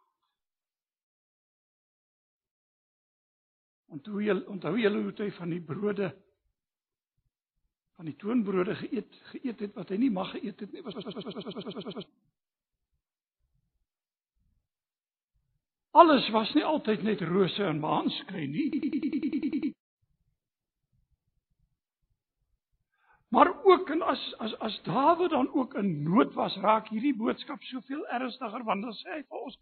Onthou 3.92 4.22
jy 4.24 4.36
onthou 4.48 4.76
jy 4.80 4.92
hoe 4.94 5.14
hy 5.18 5.32
van 5.36 5.52
die 5.52 5.64
brode 5.64 6.12
van 7.98 8.08
die 8.08 8.16
toonbrode 8.22 8.76
geëet 8.76 9.18
geëet 9.32 9.66
het 9.66 9.74
wat 9.80 9.90
hy 9.92 9.98
nie 10.02 10.12
mag 10.14 10.32
geëet 10.36 10.64
het 10.64 10.72
nie. 10.72 10.84
Was 10.86 10.96
was 10.96 11.08
was 11.08 11.16
was 11.16 11.26
was 11.26 11.44
was 11.44 11.66
was 11.66 11.86
was 11.86 11.96
was 11.96 12.08
Alles 15.92 16.30
was 16.32 16.54
nie 16.56 16.64
altyd 16.64 17.04
net 17.04 17.22
rose 17.28 17.64
en 17.68 17.82
maanskyn 17.84 18.52
nie. 18.52 19.74
Maar 23.32 23.52
ook 23.64 23.90
en 23.90 24.02
as 24.02 24.22
as 24.40 24.54
as 24.60 24.82
Dawid 24.84 25.30
dan 25.30 25.54
ook 25.54 25.74
in 25.74 26.04
nood 26.04 26.34
was, 26.34 26.56
raak 26.56 26.88
hierdie 26.92 27.16
boodskap 27.16 27.64
soveel 27.64 28.06
ernstiger 28.08 28.64
want 28.68 28.84
dan 28.84 28.96
sê 29.00 29.14
hy 29.14 29.22
vir 29.22 29.46
ons 29.46 29.60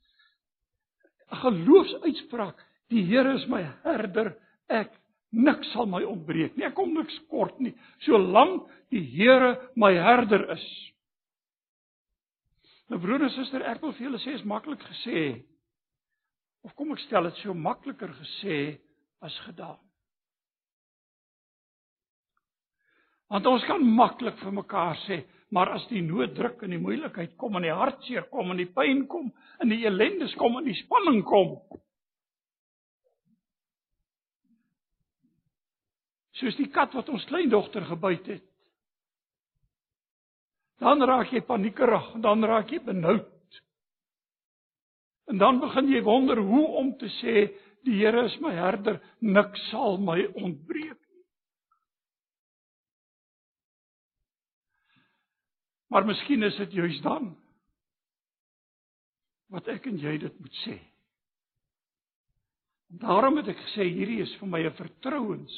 geloofsuitspraak: 1.43 2.63
Die 2.89 3.03
Here 3.05 3.33
is 3.37 3.45
my 3.47 3.61
herder, 3.83 4.33
ek 4.69 4.89
niks 5.29 5.69
sal 5.73 5.85
my 5.85 6.01
ontbreek 6.01 6.57
nie. 6.57 6.65
Ek 6.65 6.73
kom 6.77 6.93
niks 6.97 7.19
kort 7.29 7.59
nie, 7.61 7.75
solank 8.05 8.65
die 8.89 9.03
Here 9.05 9.55
my 9.77 9.93
herder 9.93 10.47
is. 10.57 10.65
Nou 12.89 12.97
broer 13.01 13.27
en 13.27 13.33
suster, 13.37 13.61
ek 13.69 13.83
wil 13.85 13.93
vir 13.93 14.07
julle 14.07 14.21
sê 14.25 14.33
is 14.33 14.45
maklik 14.49 14.81
gesê. 14.81 15.43
Of 16.69 16.75
kom 16.77 16.91
ek 16.93 17.01
stel 17.01 17.25
dit 17.25 17.39
so 17.41 17.55
makliker 17.57 18.11
gesê 18.13 18.57
as 19.25 19.33
gedaan. 19.47 19.79
Want 23.33 23.47
ons 23.49 23.65
kan 23.65 23.81
maklik 23.81 24.37
vir 24.37 24.53
mekaar 24.53 24.97
sê, 25.07 25.23
maar 25.49 25.71
as 25.73 25.87
die 25.89 26.01
nood 26.05 26.35
druk 26.37 26.61
en 26.65 26.75
die 26.75 26.81
moeilikheid 26.81 27.33
kom 27.41 27.57
en 27.57 27.65
die 27.65 27.73
hartseer 27.73 28.27
kom 28.29 28.53
en 28.53 28.61
die 28.61 28.69
pyn 28.69 29.07
kom 29.09 29.31
en 29.61 29.73
die 29.73 29.81
ellendes 29.89 30.35
kom 30.37 30.59
en 30.59 30.69
die 30.69 30.77
spanning 30.77 31.23
kom. 31.25 31.57
Soos 36.37 36.57
die 36.61 36.69
kat 36.69 36.93
wat 36.93 37.09
ons 37.09 37.25
kleindogter 37.33 37.89
gebyt 37.89 38.29
het. 38.35 38.45
Dan 40.79 41.01
raak 41.01 41.33
jy 41.33 41.41
paniekerig, 41.49 42.13
dan 42.21 42.45
raak 42.45 42.69
jy 42.71 42.79
benoud. 42.85 43.25
En 45.29 45.37
dan 45.37 45.59
begin 45.61 45.91
jy 45.93 46.01
wonder 46.03 46.39
hoe 46.41 46.67
om 46.81 46.95
te 46.97 47.09
sê 47.19 47.49
die 47.85 47.99
Here 48.01 48.25
is 48.25 48.35
my 48.41 48.51
herder, 48.57 48.97
niks 49.21 49.61
sal 49.69 49.97
my 50.01 50.17
ontbreek 50.33 50.97
nie. 50.97 51.23
Maar 55.89 56.05
miskien 56.09 56.43
is 56.43 56.57
dit 56.65 56.75
juis 56.81 57.01
dan 57.05 57.31
wat 59.49 59.69
ek 59.73 59.87
en 59.89 59.97
jy 59.97 60.17
dit 60.21 60.41
moet 60.41 60.57
sê. 60.65 60.75
Daarom 63.01 63.37
het 63.39 63.49
ek 63.53 63.61
gesê 63.67 63.87
hierdie 63.89 64.21
is 64.21 64.33
vir 64.41 64.49
my 64.49 64.59
'n 64.65 64.77
vertrouens 64.77 65.55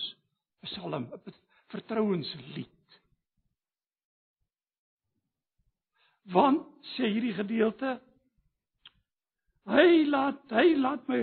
Psalm, 0.62 1.10
'n 1.12 1.34
vertrouenslied. 1.72 3.00
Want 6.32 6.68
sê 6.96 7.08
hierdie 7.10 7.34
gedeelte 7.34 8.00
Hy 9.70 10.06
laat 10.10 10.42
hy 10.50 10.74
laat 10.82 11.08
my 11.10 11.22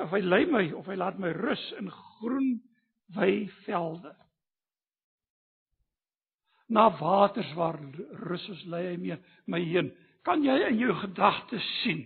of 0.00 0.12
hy 0.14 0.20
lei 0.22 0.44
my 0.50 0.64
of 0.76 0.88
hy 0.90 0.96
laat 1.00 1.18
my 1.18 1.32
rus 1.34 1.62
in 1.78 1.88
groen 1.90 2.60
weivelde. 3.16 4.12
Na 6.70 6.90
waters 7.00 7.50
waar 7.56 7.80
rus 8.28 8.46
is 8.48 8.64
lei 8.70 8.84
hy 8.92 8.96
my, 9.00 9.18
my 9.46 9.60
heen. 9.64 9.90
Kan 10.26 10.44
jy 10.44 10.56
in 10.68 10.78
jou 10.78 10.94
gedagtes 11.00 11.66
sien? 11.80 12.04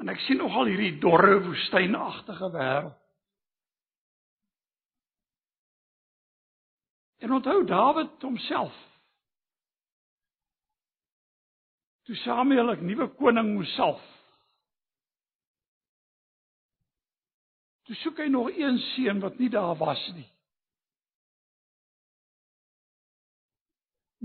En 0.00 0.08
ek 0.08 0.20
sien 0.24 0.40
nogal 0.40 0.72
hierdie 0.72 0.98
dorre 1.00 1.38
woestynagtige 1.44 2.50
wêreld. 2.54 2.96
En 7.20 7.32
onthou 7.36 7.64
Dawid 7.68 8.22
homself. 8.24 8.76
Toe 12.10 12.18
Samuel 12.18 12.72
'n 12.74 12.86
nuwe 12.86 13.06
koning 13.14 13.52
moes 13.54 13.70
salf. 13.78 14.02
Toe 17.86 17.94
soek 17.94 18.16
hy 18.18 18.26
nog 18.26 18.48
een 18.50 18.78
seun 18.78 19.20
wat 19.22 19.36
nie 19.38 19.48
daar 19.48 19.76
was 19.78 20.02
nie. 20.16 20.26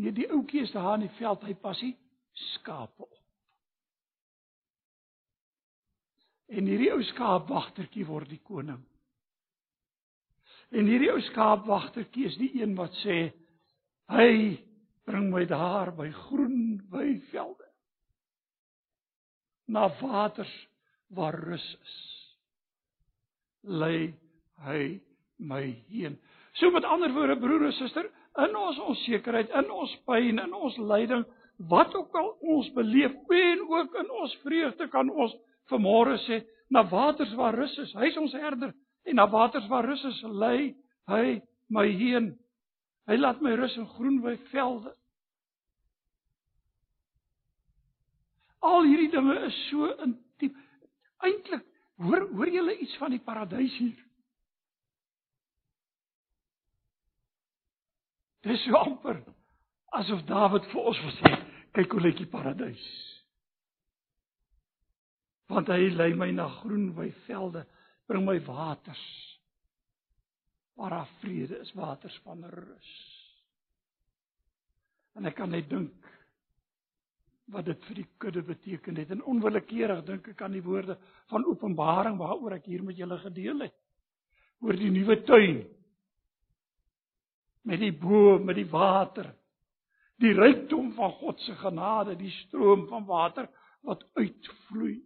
Nee, 0.01 0.11
die 0.11 0.25
ouetjie 0.31 0.63
is 0.65 0.73
daar 0.73 0.95
in 0.95 1.05
die 1.05 1.17
veld, 1.19 1.45
hy 1.45 1.53
pas 1.53 1.81
hy 1.85 1.91
skape 2.33 3.05
op. 3.05 3.21
En 6.57 6.65
hierdie 6.65 6.89
ou 6.89 7.03
skaapwagtertjie 7.03 8.07
word 8.09 8.33
die 8.33 8.41
koning. 8.41 8.81
En 10.73 10.89
hierdie 10.89 11.11
ou 11.13 11.21
skaapwagtertjie 11.21 12.25
is 12.33 12.41
die 12.41 12.49
een 12.63 12.73
wat 12.81 12.97
sê 13.03 13.29
hy 14.09 14.57
bring 15.05 15.29
my 15.29 15.45
daar 15.45 15.93
by 15.93 16.09
groen 16.25 16.81
weivelde. 16.89 17.64
Na 19.67 19.89
waters 20.01 20.53
waar 21.15 21.37
rus 21.39 21.65
is. 21.81 21.95
Lei 23.63 24.13
hy 24.65 24.99
my 25.37 25.63
heen. 25.89 26.19
So 26.55 26.71
met 26.71 26.85
ander 26.87 27.11
woorde 27.13 27.39
broer 27.39 27.65
en 27.65 27.73
suster, 27.75 28.07
in 28.39 28.55
ons 28.55 28.79
onsekerheid, 28.79 29.49
in 29.49 29.71
ons 29.71 29.95
pyn, 30.07 30.39
in 30.39 30.53
ons 30.53 30.77
lyding, 30.77 31.25
wat 31.71 31.93
ook 31.95 32.15
al 32.19 32.31
ons 32.41 32.69
beleef 32.75 33.13
en 33.31 33.61
ook 33.69 33.95
in 33.99 34.09
ons 34.21 34.37
vreugde 34.43 34.87
kan 34.91 35.09
ons 35.09 35.35
vanmôre 35.71 36.17
sê 36.25 36.41
na 36.69 36.83
waters 36.89 37.33
waar 37.35 37.55
rus 37.55 37.77
is. 37.79 37.93
Hy 37.95 38.09
is 38.11 38.17
ons 38.19 38.35
herder 38.35 38.73
en 39.05 39.15
na 39.19 39.27
waters 39.29 39.67
waar 39.71 39.85
rus 39.87 40.03
is, 40.03 40.21
lei 40.23 40.75
hy 41.07 41.39
my 41.69 41.85
heen. 41.87 42.33
Hy 43.07 43.17
laat 43.19 43.41
my 43.41 43.53
rus 43.55 43.75
in 43.77 43.87
groenwy 43.95 44.35
velde. 44.51 44.91
Al 48.65 48.87
hierdie 48.89 49.11
dinge 49.13 49.35
is 49.47 49.57
so 49.69 49.89
intiem. 50.05 50.55
Eintlik 51.25 51.65
hoor 52.01 52.27
hoor 52.33 52.51
julle 52.51 52.75
iets 52.81 52.95
van 53.01 53.13
die 53.13 53.21
paradys 53.23 53.75
hier? 53.79 54.01
Dis 58.45 58.61
so 58.65 58.77
amper 58.77 59.21
asof 59.95 60.25
Dawid 60.29 60.65
vir 60.73 60.87
ons 60.91 61.01
wil 61.01 61.13
sê, 61.21 61.31
kyk 61.77 61.93
hoe 61.95 62.03
lyk 62.03 62.17
die 62.19 62.29
paradys 62.29 62.87
want 65.51 65.69
hy 65.69 65.91
lei 65.93 66.09
my 66.17 66.31
na 66.33 66.47
groen 66.61 66.87
weivelde, 66.97 67.65
bring 68.09 68.25
my 68.25 68.39
waters 68.47 69.05
daar 70.75 71.07
vrede 71.21 71.59
is, 71.63 71.71
waters 71.73 72.19
van 72.23 72.43
rus. 72.51 72.89
En 75.15 75.25
ek 75.25 75.37
kan 75.39 75.49
net 75.49 75.69
dink 75.71 75.93
wat 77.53 77.65
dit 77.65 77.87
vir 77.87 77.99
die 78.01 78.07
kudde 78.17 78.41
beteken 78.45 78.97
het 78.97 79.11
en 79.13 79.23
onwillekeurig 79.23 80.03
dink 80.07 80.27
ek 80.33 80.41
aan 80.41 80.55
die 80.57 80.65
woorde 80.65 80.97
van 81.31 81.45
Openbaring 81.45 82.17
waaroor 82.17 82.57
ek 82.57 82.69
hier 82.71 82.83
met 82.83 82.97
julle 82.97 83.17
gedeel 83.21 83.67
het 83.67 83.75
oor 84.65 84.77
die 84.79 84.91
nuwe 84.91 85.19
tuin 85.27 85.63
met 87.65 87.81
die 87.81 87.93
boom 87.93 88.45
met 88.45 88.57
die 88.57 88.69
water 88.69 89.29
die 90.21 90.33
rykdom 90.33 90.93
van 90.97 91.11
God 91.19 91.41
se 91.43 91.57
genade 91.59 92.15
die 92.17 92.33
stroom 92.45 92.87
van 92.89 93.05
water 93.05 93.49
wat 93.85 94.01
uitvloei 94.17 94.97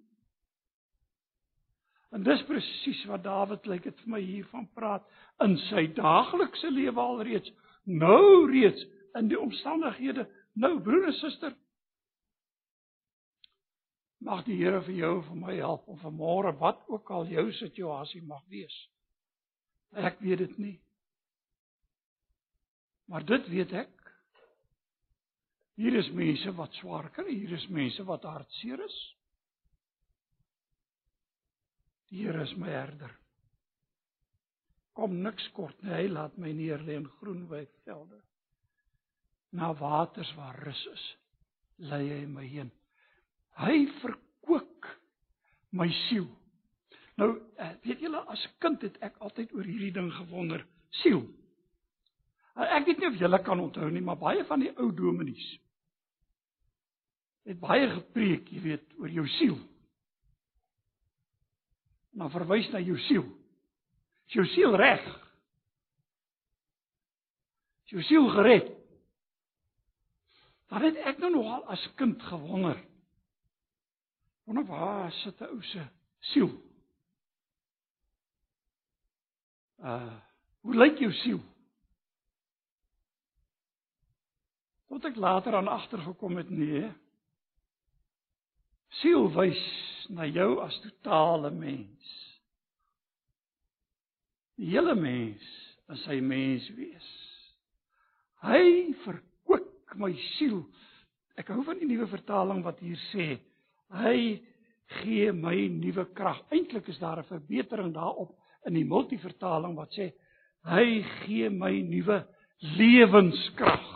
En 2.09 2.23
dis 2.25 2.41
presies 2.47 3.01
wat 3.09 3.23
Dawid 3.23 3.67
lyk 3.69 3.85
dit 3.85 3.99
vir 4.03 4.13
my 4.15 4.19
hiervan 4.23 4.65
praat 4.77 5.05
in 5.45 5.55
sy 5.67 5.85
daaglikse 5.97 6.71
lewe 6.73 7.01
alreeds. 7.03 7.51
Nou 7.85 8.49
reeds 8.49 8.81
in 9.19 9.29
die 9.29 9.37
omstandighede. 9.39 10.25
Nou 10.57 10.79
broer 10.81 11.11
en 11.11 11.17
suster. 11.19 11.53
Mag 14.25 14.43
die 14.47 14.57
Here 14.59 14.81
vir 14.83 14.95
jou 14.97 15.13
vir 15.29 15.37
my 15.39 15.55
help 15.55 15.87
om 15.87 15.99
vanmôre 16.01 16.51
wat 16.59 16.81
ook 16.91 17.11
al 17.15 17.29
jou 17.31 17.45
situasie 17.55 18.21
mag 18.27 18.43
wees. 18.51 18.75
Ek 19.95 20.19
weet 20.21 20.43
dit 20.43 20.57
nie. 20.59 20.75
Maar 23.09 23.25
dit 23.25 23.47
weet 23.49 23.71
ek. 23.85 23.95
Hier 25.79 25.95
is 25.95 26.09
mense 26.11 26.51
wat 26.57 26.75
swaar 26.81 27.07
kry, 27.15 27.31
hier 27.31 27.55
is 27.55 27.69
mense 27.71 28.03
wat 28.03 28.27
hartseer 28.27 28.83
is. 28.83 28.97
Die 32.11 32.25
Here 32.25 32.43
is 32.43 32.51
my 32.59 32.67
herder. 32.73 33.13
Kom 34.97 35.21
niks 35.23 35.45
kort 35.55 35.77
nie. 35.85 35.93
Hy 35.93 36.09
laat 36.11 36.35
my 36.41 36.51
neer 36.51 36.81
lê 36.83 36.97
in 36.99 37.07
groen 37.19 37.45
weivelde. 37.47 38.19
Na 39.55 39.71
waters 39.79 40.29
waar 40.37 40.59
rus 40.65 40.81
is, 40.91 41.05
lei 41.89 42.03
hy 42.09 42.25
my 42.27 42.43
heen. 42.45 42.73
Hy 43.59 43.85
verkoop 43.99 44.87
my 45.75 45.89
siel. 46.07 46.27
Nou, 47.19 47.33
eh, 47.59 47.73
weet 47.83 48.05
julle, 48.05 48.21
as 48.31 48.45
kind 48.63 48.81
het 48.81 48.95
ek 49.03 49.17
altyd 49.19 49.51
oor 49.53 49.67
hierdie 49.67 49.91
ding 49.95 50.11
gewonder, 50.15 50.63
siel. 51.03 51.25
Eh, 52.55 52.69
ek 52.79 52.87
weet 52.87 53.01
nie 53.01 53.09
of 53.11 53.19
julle 53.19 53.41
kan 53.43 53.59
onthou 53.59 53.89
nie, 53.91 54.01
maar 54.01 54.19
baie 54.19 54.45
van 54.47 54.63
die 54.63 54.71
ou 54.77 54.91
dominees 54.95 55.57
het 57.49 57.57
baie 57.57 57.87
gepreek, 57.89 58.51
jy 58.53 58.59
weet, 58.61 58.91
oor 59.01 59.09
jou 59.09 59.23
siel 59.39 59.55
maar 62.19 62.31
verwys 62.33 62.67
na 62.73 62.81
jou 62.83 62.97
siel. 63.07 63.23
Is 64.27 64.35
jou 64.35 64.45
siel 64.51 64.75
reg? 64.77 65.05
Is 67.87 67.95
jou 67.95 68.03
siel 68.09 68.27
gered? 68.33 68.73
Dan 70.69 70.85
het 70.89 70.99
ek 71.09 71.21
nou 71.23 71.31
nogal 71.33 71.63
as 71.71 71.85
kind 71.97 72.21
gewonder. 72.27 72.77
Wonder 74.49 74.65
waar 74.65 75.11
sit 75.11 75.39
'n 75.39 75.45
ou 75.45 75.61
se 75.61 75.87
siel? 76.19 76.49
Uh, 79.77 80.15
hoe 80.61 80.75
lyk 80.75 80.97
jou 80.97 81.11
siel? 81.13 81.41
Tot 84.87 85.05
ek 85.05 85.19
later 85.21 85.53
aan 85.55 85.69
agtergekom 85.69 86.37
het 86.41 86.49
nee. 86.49 86.89
Siel 88.87 89.29
wys 89.37 89.61
na 90.09 90.25
jou 90.25 90.57
as 90.65 90.79
totale 90.81 91.51
mens. 91.53 92.09
Die 94.57 94.71
hele 94.73 94.95
mens 94.97 95.45
is 95.93 96.01
sy 96.07 96.17
mens 96.25 96.65
wees. 96.73 97.11
Hy 98.41 98.97
verkoop 99.05 99.93
my 99.93 100.09
siel. 100.39 100.63
Ek 101.37 101.53
hou 101.53 101.61
van 101.69 101.77
die 101.77 101.91
nuwe 101.93 102.09
vertaling 102.09 102.65
wat 102.65 102.81
hier 102.81 102.97
sê, 103.11 103.37
hy 103.89 104.39
gee 104.99 105.31
my 105.31 105.55
nuwe 105.69 106.05
krag. 106.13 106.41
Eintlik 106.53 106.87
is 106.87 106.99
daar 106.99 107.19
'n 107.19 107.29
verbetering 107.29 107.93
daarop 107.93 108.35
in 108.65 108.73
die 108.73 108.85
multivertaling 108.85 109.75
wat 109.75 109.91
sê 109.93 110.11
hy 110.63 111.03
gee 111.23 111.49
my 111.49 111.81
nuwe 111.81 112.27
lewenskrag. 112.59 113.87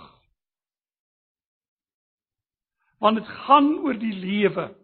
Want 3.00 3.18
dit 3.18 3.28
gaan 3.28 3.74
oor 3.84 3.98
die 4.00 4.16
lewe. 4.16 4.76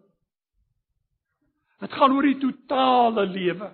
Dit 1.80 1.92
gaan 1.92 2.12
oor 2.12 2.22
die 2.22 2.38
totale 2.38 3.26
lewe. 3.26 3.70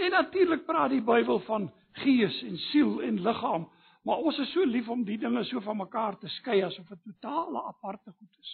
En 0.00 0.10
natuurlik 0.10 0.66
praat 0.66 0.90
die 0.90 1.04
Bybel 1.04 1.40
van 1.40 1.70
gees 2.02 2.42
en 2.42 2.58
siel 2.70 3.00
en 3.04 3.22
liggaam, 3.24 3.66
maar 4.02 4.22
ons 4.24 4.38
is 4.38 4.52
so 4.52 4.64
lief 4.64 4.88
om 4.88 5.04
die 5.04 5.18
dinge 5.20 5.44
so 5.44 5.60
van 5.60 5.76
mekaar 5.76 6.18
te 6.18 6.28
skei 6.40 6.62
asof 6.64 6.88
dit 6.88 7.02
totale 7.12 7.62
aparte 7.68 8.12
goed 8.12 8.36
is. 8.40 8.52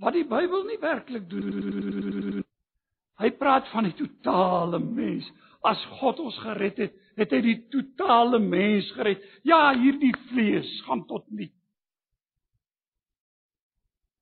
Wat 0.00 0.16
die 0.16 0.24
Bybel 0.24 0.64
nie 0.64 0.78
werklik 0.80 1.28
doen. 1.28 2.44
Hy 3.20 3.30
praat 3.36 3.68
van 3.68 3.84
die 3.84 3.96
totale 3.98 4.80
mens. 4.80 5.26
As 5.66 5.80
God 6.00 6.22
ons 6.24 6.38
gered 6.40 6.78
het, 6.80 6.94
het 7.20 7.32
hy 7.36 7.40
die 7.44 7.58
totale 7.72 8.40
mens 8.40 8.88
gered. 8.96 9.24
Ja, 9.44 9.66
hierdie 9.76 10.14
vlees 10.30 10.70
gaan 10.86 11.04
tot 11.08 11.26
niet. 11.28 11.52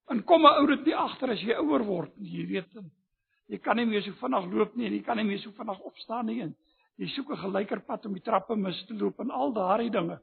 En 0.09 0.25
kom 0.25 0.43
'n 0.43 0.59
ou 0.59 0.67
dit 0.67 0.85
nie 0.87 0.97
agter 0.97 1.31
as 1.31 1.43
jy 1.43 1.55
ouer 1.55 1.85
word 1.85 2.17
nie, 2.17 2.31
jy 2.31 2.47
weet. 2.47 2.79
Jy 3.49 3.59
kan 3.59 3.77
nie 3.77 3.87
meer 3.87 4.03
so 4.03 4.13
vinnig 4.13 4.51
loop 4.53 4.75
nie 4.77 4.87
en 4.87 4.93
jy 4.93 5.03
kan 5.03 5.17
nie 5.17 5.25
meer 5.25 5.39
so 5.39 5.51
vinnig 5.51 5.81
opstaan 5.81 6.27
nie 6.27 6.41
en 6.43 6.57
jy 6.99 7.09
soek 7.15 7.31
'n 7.31 7.43
gelyker 7.45 7.81
pad 7.81 8.07
om 8.07 8.15
die 8.15 8.23
trappe 8.23 8.57
mis 8.57 8.85
te 8.87 8.95
loop 8.95 9.21
en 9.21 9.31
al 9.31 9.53
daardie 9.53 9.91
dinge. 9.91 10.19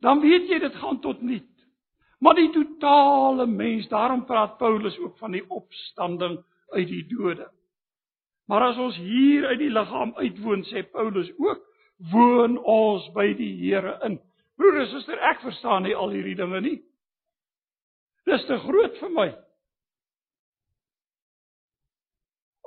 Dan 0.00 0.20
weet 0.20 0.48
jy 0.48 0.58
dit 0.58 0.74
gaan 0.74 1.00
tot 1.00 1.22
niet. 1.22 1.50
maar 2.20 2.34
die 2.34 2.50
totale 2.50 3.46
mens. 3.46 3.88
Daarom 3.88 4.24
praat 4.24 4.56
Paulus 4.56 4.98
ook 4.98 5.18
van 5.18 5.30
die 5.30 5.44
opstanding 5.48 6.44
uit 6.68 6.88
die 6.88 7.06
dode. 7.08 7.48
Maar 8.46 8.62
as 8.62 8.78
ons 8.78 8.96
hier 8.96 9.46
uit 9.46 9.58
die 9.58 9.70
liggaam 9.70 10.12
uitwoon, 10.14 10.64
sê 10.68 10.82
Paulus 10.90 11.30
ook, 11.38 11.62
woon 12.10 12.58
ons 12.58 13.06
by 13.14 13.30
die 13.38 13.52
Here 13.62 13.98
in. 14.04 14.18
Broer 14.56 14.82
en 14.82 14.90
suster, 14.90 15.20
ek 15.30 15.40
verstaan 15.44 15.86
nie 15.86 15.94
al 15.96 16.12
hierdie 16.12 16.36
dinge 16.36 16.60
nie. 16.60 16.78
Dis 18.28 18.44
te 18.48 18.58
groot 18.60 18.98
vir 19.00 19.12
my. 19.16 19.28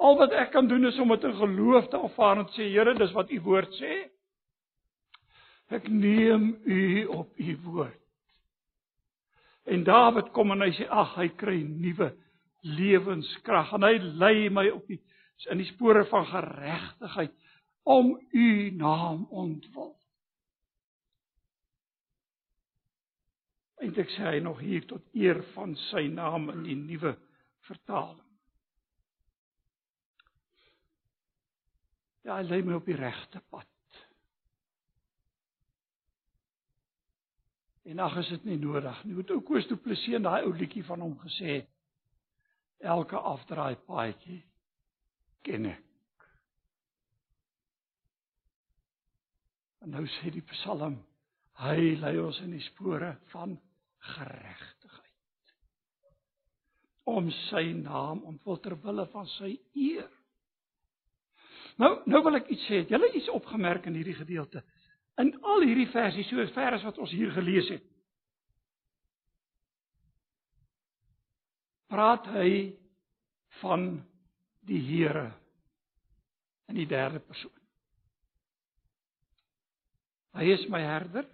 Al 0.04 0.18
wat 0.20 0.34
ek 0.36 0.52
kan 0.52 0.68
doen 0.68 0.86
is 0.90 1.00
om 1.00 1.14
dit 1.14 1.24
in 1.30 1.38
geloof 1.40 1.88
te 1.88 2.00
aanvaar 2.00 2.42
en 2.42 2.50
sê 2.56 2.68
Here, 2.68 2.96
dis 2.98 3.14
wat 3.16 3.32
u 3.32 3.40
woord 3.46 3.72
sê. 3.80 3.94
Ek 5.74 5.88
neem 5.88 6.50
u 6.68 7.06
op 7.22 7.40
u 7.40 7.56
woord. 7.64 8.00
En 9.64 9.86
Dawid 9.88 10.34
kom 10.36 10.52
en 10.52 10.66
hy 10.66 10.74
sê 10.76 10.90
ag 10.92 11.16
hy 11.16 11.30
kry 11.40 11.62
nuwe 11.64 12.10
lewenskrag 12.68 13.72
en 13.78 13.88
hy 13.88 13.96
lei 14.20 14.50
my 14.52 14.68
op 14.76 14.88
die 14.92 15.00
in 15.52 15.60
die 15.60 15.68
spore 15.68 16.06
van 16.08 16.26
geregtigheid 16.30 17.34
om 17.84 18.14
u 18.32 18.50
naam 18.80 19.26
ontwil. 19.32 19.92
En 23.84 23.96
ek 24.00 24.12
sê 24.16 24.28
hy 24.30 24.44
nog 24.44 24.62
hier 24.64 24.86
tot 24.88 25.04
eer 25.16 25.42
van 25.56 25.76
sy 25.90 26.06
naam 26.12 26.48
in 26.54 26.64
die 26.68 26.78
nuwe 26.80 27.16
vertaling. 27.68 28.33
Ja, 32.24 32.38
hy 32.40 32.48
lei 32.48 32.62
my 32.64 32.78
op 32.78 32.88
die 32.88 32.96
regte 32.96 33.42
pad. 33.52 33.68
En 37.84 38.00
ag 38.00 38.16
is 38.22 38.30
dit 38.32 38.46
nie 38.48 38.58
nodig 38.58 39.04
nie. 39.04 39.16
Moet 39.18 39.32
ou 39.36 39.42
Koos 39.44 39.68
Du 39.68 39.76
Plessis 39.76 40.16
en 40.16 40.24
daai 40.24 40.46
ou 40.48 40.54
liedjie 40.56 40.86
van 40.88 41.04
hom 41.04 41.18
gesê 41.20 41.60
elke 42.84 43.20
afdraai 43.20 43.76
paadjie 43.88 44.40
ken 45.44 45.68
ek. 45.72 46.28
En 49.84 49.92
nou 49.98 50.06
sê 50.16 50.32
die 50.32 50.46
Psalm, 50.54 50.96
hy 51.60 51.96
lei 52.00 52.16
ons 52.24 52.40
in 52.44 52.56
die 52.56 52.64
spore 52.70 53.18
van 53.34 53.58
geregtigheid. 54.14 55.54
Om 57.12 57.28
sy 57.50 57.66
naam 57.82 58.24
ontwil 58.32 58.62
ter 58.64 58.78
wille 58.86 59.04
van 59.12 59.28
sy 59.36 59.58
eer. 59.76 60.08
Nou 61.82 61.92
nou 62.10 62.22
wil 62.26 62.40
ek 62.40 62.52
iets 62.54 62.66
sê. 62.70 62.84
Het 62.84 62.94
julle 62.94 63.10
iets 63.18 63.32
opgemerk 63.34 63.88
in 63.90 63.98
hierdie 63.98 64.18
gedeelte? 64.18 64.64
In 65.22 65.34
al 65.46 65.66
hierdie 65.66 65.90
versies, 65.94 66.30
so 66.30 66.46
ver 66.56 66.78
as 66.78 66.86
wat 66.86 66.98
ons 67.02 67.14
hier 67.14 67.32
gelees 67.34 67.70
het. 67.74 67.84
Praat 71.94 72.26
hy 72.34 72.74
van 73.62 73.92
die 74.66 74.82
Here 74.82 75.28
in 76.72 76.80
die 76.80 76.90
derde 76.90 77.22
persoon. 77.22 77.54
Hy 80.34 80.50
is 80.56 80.64
my 80.74 80.82
herder. 80.82 81.28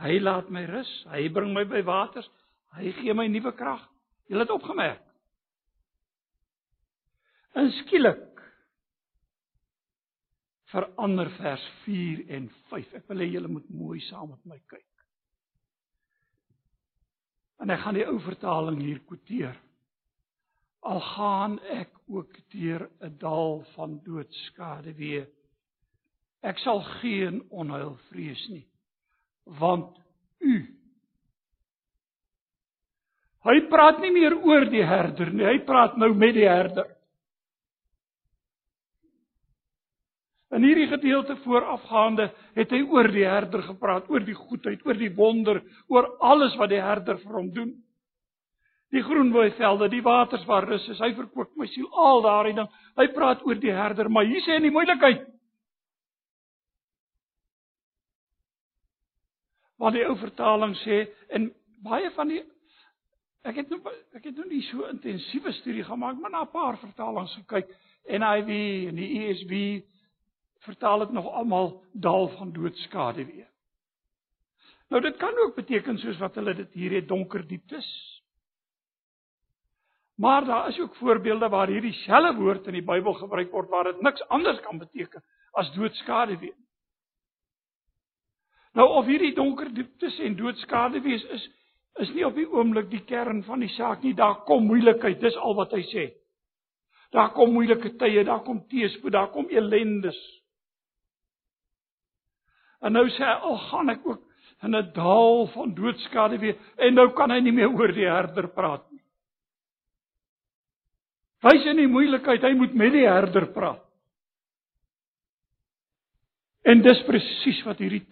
Hy 0.00 0.16
laat 0.22 0.48
my 0.48 0.62
rus, 0.64 0.88
hy 1.12 1.26
bring 1.28 1.52
my 1.52 1.66
by 1.68 1.82
waters, 1.84 2.28
hy 2.72 2.88
gee 2.96 3.12
my 3.12 3.26
nuwe 3.28 3.52
krag. 3.52 3.82
Jy 4.32 4.38
het 4.40 4.52
opgemerk. 4.54 5.02
Inskielik 7.60 8.29
verander 10.70 11.30
vers 11.38 11.64
4 11.84 12.24
en 12.36 12.46
5. 12.70 12.94
Ek 13.00 13.08
wil 13.10 13.24
hê 13.24 13.28
julle 13.32 13.50
moet 13.50 13.68
mooi 13.74 14.00
saam 14.08 14.30
met 14.32 14.44
my 14.48 14.58
kyk. 14.70 14.86
En 17.60 17.70
ek 17.74 17.82
gaan 17.82 17.98
die 17.98 18.06
ou 18.08 18.16
vertaling 18.24 18.80
hier 18.80 19.02
quoteer. 19.08 19.58
Al 20.88 21.02
gaan 21.04 21.58
ek 21.76 21.92
ook 22.08 22.38
deur 22.54 22.88
'n 23.04 23.18
dal 23.18 23.64
van 23.74 24.00
doodskade 24.04 24.94
weer. 24.96 25.28
Ek 26.42 26.58
sal 26.58 26.80
geen 27.00 27.42
onheil 27.50 27.98
vrees 28.08 28.48
nie, 28.48 28.66
want 29.44 29.98
u 30.40 30.80
Hy 33.40 33.60
praat 33.72 34.02
nie 34.04 34.12
meer 34.12 34.36
oor 34.36 34.66
die 34.68 34.84
herder 34.84 35.30
nie, 35.32 35.46
hy 35.48 35.60
praat 35.64 35.96
nou 35.96 36.10
met 36.12 36.34
die 36.36 36.48
herder. 36.48 36.90
In 40.50 40.64
hierdie 40.66 40.88
gedeelte 40.90 41.36
voorafgaande 41.44 42.26
het 42.56 42.72
hy 42.74 42.80
oor 42.90 43.06
die 43.14 43.26
herder 43.26 43.62
gepraat, 43.62 44.08
oor 44.10 44.24
die 44.26 44.34
goedheid, 44.34 44.82
oor 44.86 44.98
die 44.98 45.12
wonder, 45.14 45.60
oor 45.86 46.08
alles 46.26 46.56
wat 46.58 46.72
die 46.72 46.80
herder 46.82 47.20
vir 47.22 47.36
hom 47.38 47.52
doen. 47.54 47.70
Die 48.90 49.02
groenboei 49.06 49.52
velde, 49.54 49.86
die 49.92 50.02
waters 50.02 50.42
waar 50.48 50.66
rus 50.66 50.88
is, 50.90 50.98
hy 50.98 51.12
verkoop 51.14 51.52
my 51.54 51.68
siel, 51.70 51.86
al 51.94 52.24
daardie 52.24 52.56
ding. 52.56 52.70
Hy 52.98 53.06
praat 53.14 53.44
oor 53.46 53.60
die 53.62 53.70
herder, 53.70 54.10
maar 54.10 54.26
hier 54.26 54.42
sê 54.42 54.56
hy 54.56 54.58
in 54.58 54.66
die 54.66 54.74
moeilikheid. 54.74 55.28
Wat 59.80 59.94
die 59.94 60.02
ou 60.08 60.16
vertaling 60.18 60.74
sê 60.82 61.04
en 61.30 61.46
baie 61.86 62.10
van 62.16 62.34
die 62.34 62.42
ek 63.48 63.62
het 63.62 63.70
nou 63.72 63.78
ek 64.18 64.26
het 64.26 64.34
nou 64.36 64.44
nie 64.50 64.60
so 64.66 64.84
intensiewe 64.90 65.54
studie 65.62 65.86
gemaak, 65.86 66.18
maar 66.20 66.34
na 66.34 66.42
'n 66.42 66.52
paar 66.52 66.76
vertalings 66.76 67.32
gekyk, 67.38 67.70
NIV 68.04 68.50
en 68.90 68.96
die 68.98 69.10
ESV 69.22 69.86
vertaal 70.66 70.98
dit 70.98 71.12
nog 71.12 71.26
almal 71.32 71.84
dal 71.92 72.28
van 72.28 72.52
doodskade 72.52 73.24
weer. 73.24 73.48
Nou 74.88 75.02
dit 75.02 75.16
kan 75.16 75.38
ook 75.38 75.54
beteken 75.54 75.98
soos 75.98 76.18
wat 76.18 76.34
hulle 76.34 76.54
dit 76.54 76.72
hier 76.72 76.92
het 76.92 77.08
donker 77.08 77.46
dieptes. 77.46 77.88
Maar 80.20 80.44
daar 80.44 80.68
is 80.68 80.80
ook 80.80 80.96
voorbeelde 80.96 81.48
waar 81.48 81.68
hierdie 81.68 81.92
selfe 81.92 82.34
woord 82.34 82.66
in 82.66 82.72
die 82.72 82.84
Bybel 82.84 83.12
gebruik 83.12 83.50
word 83.50 83.68
waar 83.68 83.84
dit 83.84 84.00
niks 84.00 84.28
anders 84.28 84.60
kan 84.60 84.78
beteken 84.78 85.22
as 85.52 85.72
doodskade 85.72 86.38
weer. 86.38 86.56
Nou 88.72 88.88
of 88.88 89.06
hierdie 89.06 89.34
donker 89.34 89.72
dieptes 89.74 90.18
en 90.18 90.36
doodskade 90.36 91.00
wees 91.00 91.24
is 91.24 91.48
is 92.00 92.12
nie 92.14 92.24
op 92.24 92.36
die 92.38 92.46
oomblik 92.48 92.86
die 92.90 93.02
kern 93.04 93.42
van 93.44 93.60
die 93.60 93.72
saak 93.74 94.02
nie. 94.02 94.14
Daar 94.14 94.44
kom 94.48 94.66
moeilikheid, 94.66 95.20
dis 95.20 95.36
al 95.36 95.56
wat 95.58 95.72
hy 95.74 95.82
sê. 95.90 96.04
Daar 97.10 97.32
kom 97.34 97.52
moeilike 97.52 97.96
tye, 97.98 98.22
daar 98.24 98.44
kom 98.46 98.62
teëspoed, 98.70 99.12
daar 99.12 99.32
kom 99.34 99.48
ellendes. 99.50 100.18
En 102.80 102.92
nou 102.92 103.06
sê 103.08 103.24
hy, 103.24 103.36
"Al 103.42 103.58
gaan 103.68 103.90
ek 103.90 104.06
ook 104.06 104.22
in 104.62 104.74
'n 104.76 104.92
dal 104.94 105.46
van 105.54 105.74
doodskade 105.74 106.38
weer." 106.38 106.56
En 106.78 106.94
nou 106.94 107.08
kan 107.12 107.30
hy 107.30 107.40
nie 107.40 107.52
meer 107.52 107.68
oor 107.68 107.92
die 107.92 108.08
herder 108.08 108.48
praat 108.48 108.90
nie. 108.90 109.00
Hy's 111.40 111.66
in 111.66 111.76
die 111.76 111.88
moeilikheid, 111.88 112.42
hy 112.42 112.52
moet 112.52 112.74
met 112.74 112.92
die 112.92 113.06
herder 113.08 113.46
praat. 113.46 113.84
En 116.64 116.82
dis 116.82 117.02
presies 117.06 117.62
wat 117.64 117.78
hierdie 117.78 118.04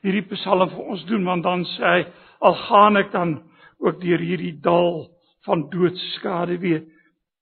hierdie 0.00 0.24
Psalm 0.30 0.70
vir 0.70 0.86
ons 0.94 1.04
doen, 1.04 1.24
want 1.24 1.42
dan 1.44 1.64
sê 1.64 1.84
hy, 1.84 2.06
"Al 2.40 2.54
gaan 2.54 2.96
ek 2.96 3.12
dan 3.12 3.42
ook 3.78 4.00
deur 4.00 4.18
hierdie 4.18 4.60
dal 4.60 5.10
van 5.44 5.68
doodskade 5.70 6.58
weer, 6.58 6.84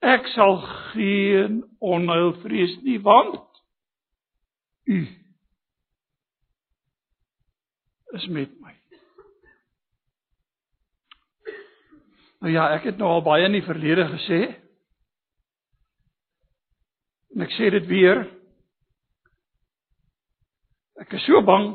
ek 0.02 0.26
sal 0.26 0.56
geen 0.92 1.62
onheil 1.80 2.32
vrees 2.42 2.76
nie, 2.82 2.98
want 2.98 3.44
U 4.88 5.06
is 8.18 8.26
met 8.34 8.54
my. 8.60 8.74
Nou 12.38 12.52
ja, 12.54 12.68
ek 12.76 12.90
het 12.92 12.98
nou 13.00 13.10
al 13.16 13.24
baie 13.26 13.46
in 13.48 13.56
die 13.56 13.66
verlede 13.66 14.06
gesê. 14.12 14.40
En 17.34 17.42
ek 17.46 17.54
sê 17.56 17.70
dit 17.74 17.86
weer. 17.90 18.22
Ek 21.02 21.14
is 21.18 21.26
so 21.26 21.42
bang 21.46 21.72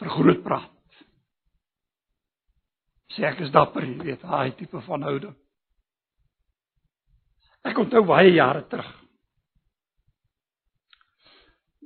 vir 0.00 0.12
groot 0.16 0.40
praat. 0.44 0.70
Sê 3.14 3.28
ek 3.28 3.44
is 3.46 3.52
dapper, 3.54 3.84
jy 3.86 4.00
weet, 4.02 4.24
daai 4.24 4.56
tipe 4.58 4.80
van 4.88 5.04
houding. 5.06 5.36
Ek 7.64 7.78
onthou 7.80 8.02
baie 8.08 8.32
jare 8.34 8.64
terug. 8.68 8.90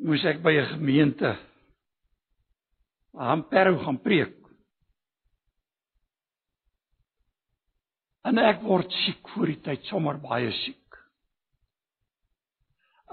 Moes 0.07 0.25
ek 0.27 0.41
by 0.43 0.55
'n 0.55 0.73
gemeente 0.79 1.35
Amperou 3.15 3.79
gaan 3.85 4.01
preek. 4.03 4.37
En 8.29 8.39
ek 8.43 8.61
word 8.67 8.93
siek 9.07 9.31
voor 9.33 9.53
die 9.53 9.61
tyd, 9.65 9.87
sommer 9.89 10.19
baie 10.21 10.51
siek. 10.65 10.99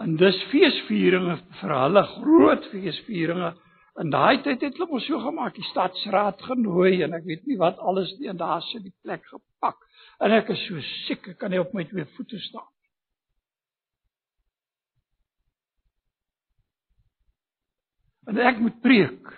En 0.03 0.17
dis 0.19 0.37
feesvieringe 0.51 1.37
vir 1.61 1.73
hulle 1.77 2.03
groot 2.17 2.65
feesvieringe. 2.73 3.53
In 4.03 4.11
daai 4.11 4.41
tyd 4.43 4.65
het 4.65 4.75
hulle 4.75 4.89
mos 4.91 5.05
so 5.07 5.21
gemaak, 5.23 5.55
die 5.55 5.67
stadsraad 5.69 6.41
genooi 6.43 6.99
en 7.05 7.15
ek 7.15 7.23
weet 7.29 7.45
nie 7.47 7.55
wat 7.61 7.79
alles 7.79 8.11
nie 8.19 8.27
en 8.27 8.41
daar 8.41 8.63
sit 8.73 8.83
die 8.83 8.95
plek 9.05 9.23
gepak. 9.29 9.79
En 10.19 10.35
ek 10.35 10.51
is 10.51 10.65
so 10.67 10.83
siek, 11.05 11.29
ek 11.31 11.39
kan 11.39 11.53
nie 11.53 11.61
op 11.63 11.71
my 11.75 11.85
twee 11.87 12.03
voete 12.17 12.41
staan. 12.43 12.67
En 18.27 18.41
ek 18.41 18.59
moet 18.59 18.77
preek. 18.83 19.31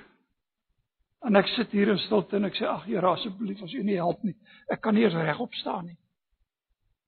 En 1.26 1.36
ek 1.36 1.48
sit 1.56 1.72
hier 1.74 1.90
in 1.90 1.98
stilte 1.98 2.38
en 2.38 2.46
ek 2.46 2.58
sê 2.60 2.68
ag 2.70 2.86
Here 2.86 3.10
asseblief 3.10 3.62
as 3.64 3.74
U 3.74 3.84
nie 3.84 3.98
help 3.98 4.24
nie, 4.24 4.36
ek 4.70 4.82
kan 4.82 4.94
nie 4.96 5.04
eens 5.08 5.18
regop 5.18 5.54
staan 5.58 5.88
nie. 5.88 5.98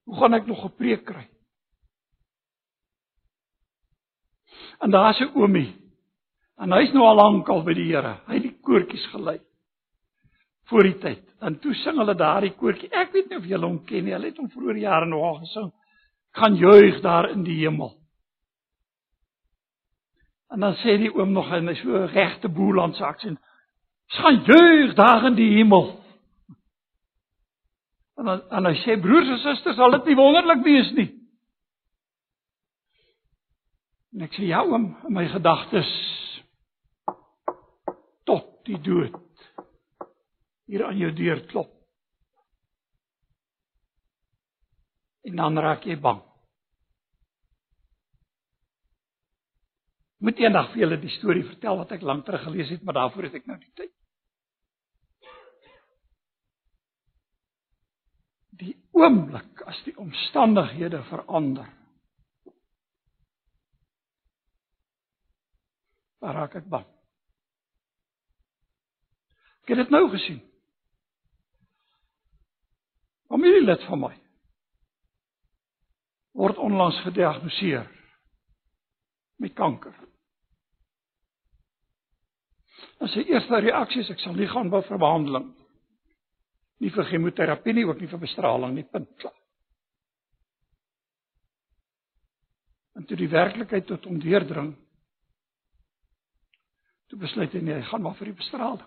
Hoe 0.08 0.16
gaan 0.18 0.34
ek 0.34 0.46
nog 0.46 0.64
'n 0.64 0.76
preek 0.76 1.04
kry? 1.04 1.28
En 4.80 4.90
daar's 4.90 5.20
'n 5.20 5.36
oomie. 5.36 5.76
En 6.58 6.72
hy's 6.72 6.92
nou 6.92 7.04
al 7.04 7.16
lank 7.16 7.48
al 7.48 7.62
by 7.62 7.74
die 7.74 7.88
Here. 7.92 8.20
Hy 8.26 8.34
het 8.34 8.42
die 8.42 8.58
koortjies 8.60 9.06
gelei 9.06 9.40
voor 10.70 10.82
die 10.82 10.98
tyd. 10.98 11.24
En 11.40 11.58
toe 11.58 11.74
sing 11.74 11.98
hulle 11.98 12.14
daardie 12.14 12.52
koortjie. 12.54 12.90
Ek 12.92 13.12
weet 13.12 13.28
nie 13.28 13.38
of 13.38 13.46
julle 13.48 13.66
hom 13.66 13.84
ken 13.84 14.04
nie. 14.04 14.12
Hulle 14.12 14.30
het 14.30 14.36
hom 14.36 14.50
vroeër 14.50 14.76
jare 14.76 15.06
nog 15.06 15.22
al 15.22 15.38
gesing. 15.38 15.72
Gaan 16.30 16.54
juig 16.54 17.00
daar 17.00 17.30
in 17.30 17.42
die 17.42 17.58
hemel. 17.64 17.96
En 20.50 20.60
dan 20.60 20.74
sê 20.82 20.96
die 20.98 21.10
oom 21.14 21.32
nog 21.32 21.50
en 21.54 21.68
hy 21.70 21.74
so 21.78 22.04
regte 22.10 22.48
boerlandse 22.48 23.04
aksie. 24.10 24.22
Gaan 24.22 24.44
juig 24.44 24.94
daar 24.94 25.24
in 25.24 25.34
die 25.34 25.56
hemel. 25.56 26.00
En 28.16 28.24
dan 28.24 28.42
en 28.50 28.64
hy 28.64 28.74
sê 28.82 29.00
broers 29.00 29.28
en 29.28 29.38
susters, 29.38 29.76
sal 29.76 29.90
dit 29.90 30.04
nie 30.10 30.16
wonderlik 30.16 30.64
wees 30.64 30.92
nie. 30.92 31.08
En 34.12 34.22
ek 34.26 34.34
sê 34.34 34.48
ja 34.50 34.62
oom, 34.66 34.96
in 35.06 35.14
my 35.14 35.26
gedagtes 35.30 35.90
tot 38.26 38.64
die 38.66 38.78
dood 38.82 39.16
hier 40.66 40.84
aan 40.86 40.98
jou 40.98 41.12
deur 41.12 41.40
klop. 41.46 41.70
En 45.24 45.36
dan 45.36 45.58
raak 45.58 45.86
jy 45.86 45.96
bang. 46.00 46.20
Moet 50.20 50.42
eendag 50.44 50.68
vir 50.74 50.82
julle 50.82 51.00
die 51.00 51.14
storie 51.16 51.46
vertel 51.48 51.80
wat 51.80 51.96
ek 51.96 52.04
lank 52.04 52.26
terug 52.26 52.44
gelees 52.44 52.68
het, 52.74 52.84
maar 52.84 52.98
daarvoor 52.98 53.30
het 53.30 53.40
ek 53.40 53.48
nou 53.48 53.56
nie 53.56 53.72
tyd. 53.72 53.92
Die 58.60 58.74
oomblik 58.92 59.62
as 59.66 59.78
die 59.86 59.96
omstandighede 59.96 61.02
verander 61.08 61.68
Waar 66.20 66.34
raak 66.36 66.54
ek 66.58 66.66
bang? 66.68 66.84
Ek 69.64 69.72
het 69.72 69.78
dit 69.80 69.92
nou 69.94 70.02
gesien. 70.12 70.40
Familielid 73.30 73.86
van 73.88 74.02
my 74.02 74.12
word 76.40 76.60
onlangs 76.60 77.00
gediagnoseer 77.04 77.88
met 79.40 79.56
kanker. 79.56 79.96
En 83.00 83.08
sy 83.12 83.24
eerste 83.28 83.60
reaksie 83.64 84.04
is 84.04 84.12
ek 84.12 84.20
sal 84.22 84.36
nie 84.36 84.48
gaan 84.48 84.70
vir 84.72 85.00
behandeling. 85.00 85.48
Nie 86.80 86.90
vir 86.94 87.08
chemoterapie 87.10 87.74
nie, 87.76 87.84
ook 87.88 88.00
nie 88.00 88.08
vir 88.08 88.22
bestraling 88.22 88.74
nie, 88.74 88.86
punt 88.88 89.10
klaar. 89.20 89.36
En 92.96 93.04
toe 93.08 93.16
die 93.16 93.30
werklikheid 93.30 93.86
tot 93.88 94.06
hom 94.08 94.18
deurdring, 94.20 94.72
Toe 97.10 97.18
besluit 97.18 97.54
hy 97.56 97.60
nee, 97.66 97.74
hy 97.74 97.86
gaan 97.88 98.04
maar 98.04 98.14
vir 98.20 98.30
die 98.30 98.38
bestraling. 98.38 98.86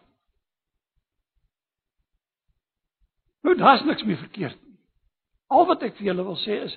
Nou 3.44 3.56
daar's 3.60 3.84
niks 3.84 4.06
meer 4.08 4.22
verkeerd 4.22 4.60
nie. 4.62 4.78
Al 5.52 5.68
wat 5.68 5.84
ek 5.84 5.98
vir 5.98 6.14
julle 6.14 6.24
wil 6.30 6.40
sê 6.46 6.62
is 6.64 6.76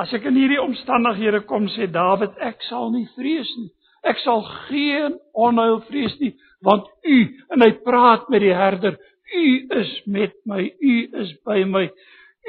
as 0.00 0.10
ek 0.16 0.26
in 0.30 0.38
hierdie 0.38 0.58
omstandighede 0.62 1.42
kom 1.50 1.66
sê 1.74 1.86
Dawid, 1.90 2.34
ek 2.42 2.62
sal 2.66 2.90
nie 2.94 3.04
vrees 3.14 3.50
nie. 3.58 3.68
Ek 4.06 4.18
sal 4.22 4.42
geen 4.70 5.18
onheil 5.36 5.82
vrees 5.86 6.14
nie, 6.22 6.32
want 6.64 6.86
U 7.04 7.18
en 7.52 7.62
hy 7.62 7.70
praat 7.84 8.30
met 8.32 8.42
die 8.42 8.54
herder, 8.56 8.96
U 9.34 9.66
is 9.80 10.02
met 10.04 10.34
my, 10.44 10.64
U 10.80 10.94
is 11.22 11.34
by 11.46 11.62
my. 11.64 11.86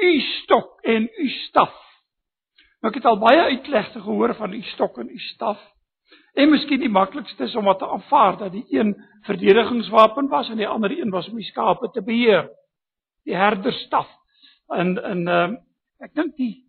U 0.02 0.20
stok 0.20 0.80
en 0.82 1.08
U 1.18 1.28
staf. 1.28 1.74
Nou 2.82 2.90
ek 2.90 2.98
het 2.98 3.06
al 3.06 3.20
baie 3.22 3.44
uitlegte 3.52 4.00
gehoor 4.02 4.34
van 4.34 4.54
U 4.56 4.62
stok 4.72 4.98
en 4.98 5.10
U 5.10 5.18
staf. 5.32 5.60
En 6.34 6.50
miskien 6.50 6.80
die 6.80 6.90
maklikste 6.92 7.44
is 7.44 7.54
om 7.56 7.68
wat 7.68 7.78
te 7.78 7.88
aanvaar 7.88 8.38
dat 8.40 8.52
die 8.52 8.64
een 8.72 8.94
verdedigingswapen 9.28 10.28
was 10.32 10.48
en 10.50 10.56
die 10.56 10.68
ander 10.68 10.90
een 10.90 11.10
was 11.10 11.28
om 11.28 11.36
die 11.36 11.46
skape 11.46 11.90
te 11.92 12.02
beheer. 12.02 12.48
Die 13.28 13.36
herderstaf. 13.36 14.08
En 14.72 14.96
en 15.02 15.28
ehm 15.28 15.52
uh, 15.52 15.60
ek 16.02 16.14
dink 16.18 16.36
die 16.36 16.64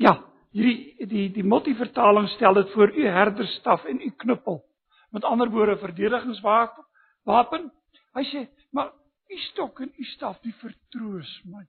ja, 0.00 0.14
hierdie 0.56 1.06
die 1.10 1.26
die 1.34 1.44
multivertaling 1.44 2.28
stel 2.36 2.54
dit 2.54 2.70
voor 2.72 2.94
u 2.96 3.06
herderstaf 3.06 3.84
en 3.84 4.00
u 4.00 4.10
knuppel. 4.16 4.62
Met 5.10 5.24
ander 5.24 5.50
woorde 5.50 5.76
verdedigingswapen. 5.76 6.84
Wapen. 7.24 7.70
Hy 8.14 8.24
sê, 8.30 8.46
maar 8.72 8.92
u 9.30 9.38
stok 9.50 9.80
en 9.80 9.92
u 9.96 10.04
staf 10.14 10.40
die 10.44 10.54
vertroos 10.60 11.30
my. 11.44 11.62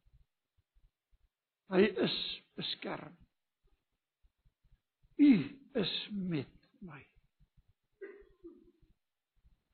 Hy 1.72 1.84
is 2.04 2.16
beskerm. 2.60 3.14
U 5.22 5.34
is 5.80 5.92
met 6.12 6.50
my. 6.82 7.00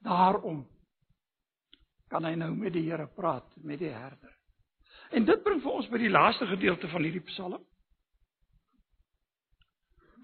Daarom 0.05 0.65
kan 2.11 2.27
hy 2.27 2.35
nou 2.39 2.51
met 2.55 2.75
die 2.75 2.85
Here 2.87 3.07
praat, 3.15 3.47
met 3.63 3.79
die 3.79 3.91
herder. 3.91 4.33
En 5.11 5.25
dit 5.25 5.43
bring 5.43 5.61
vir 5.63 5.79
ons 5.79 5.89
by 5.91 5.99
die 6.01 6.11
laaste 6.11 6.47
gedeelte 6.47 6.89
van 6.91 7.03
hierdie 7.07 7.23
Psalm. 7.31 7.63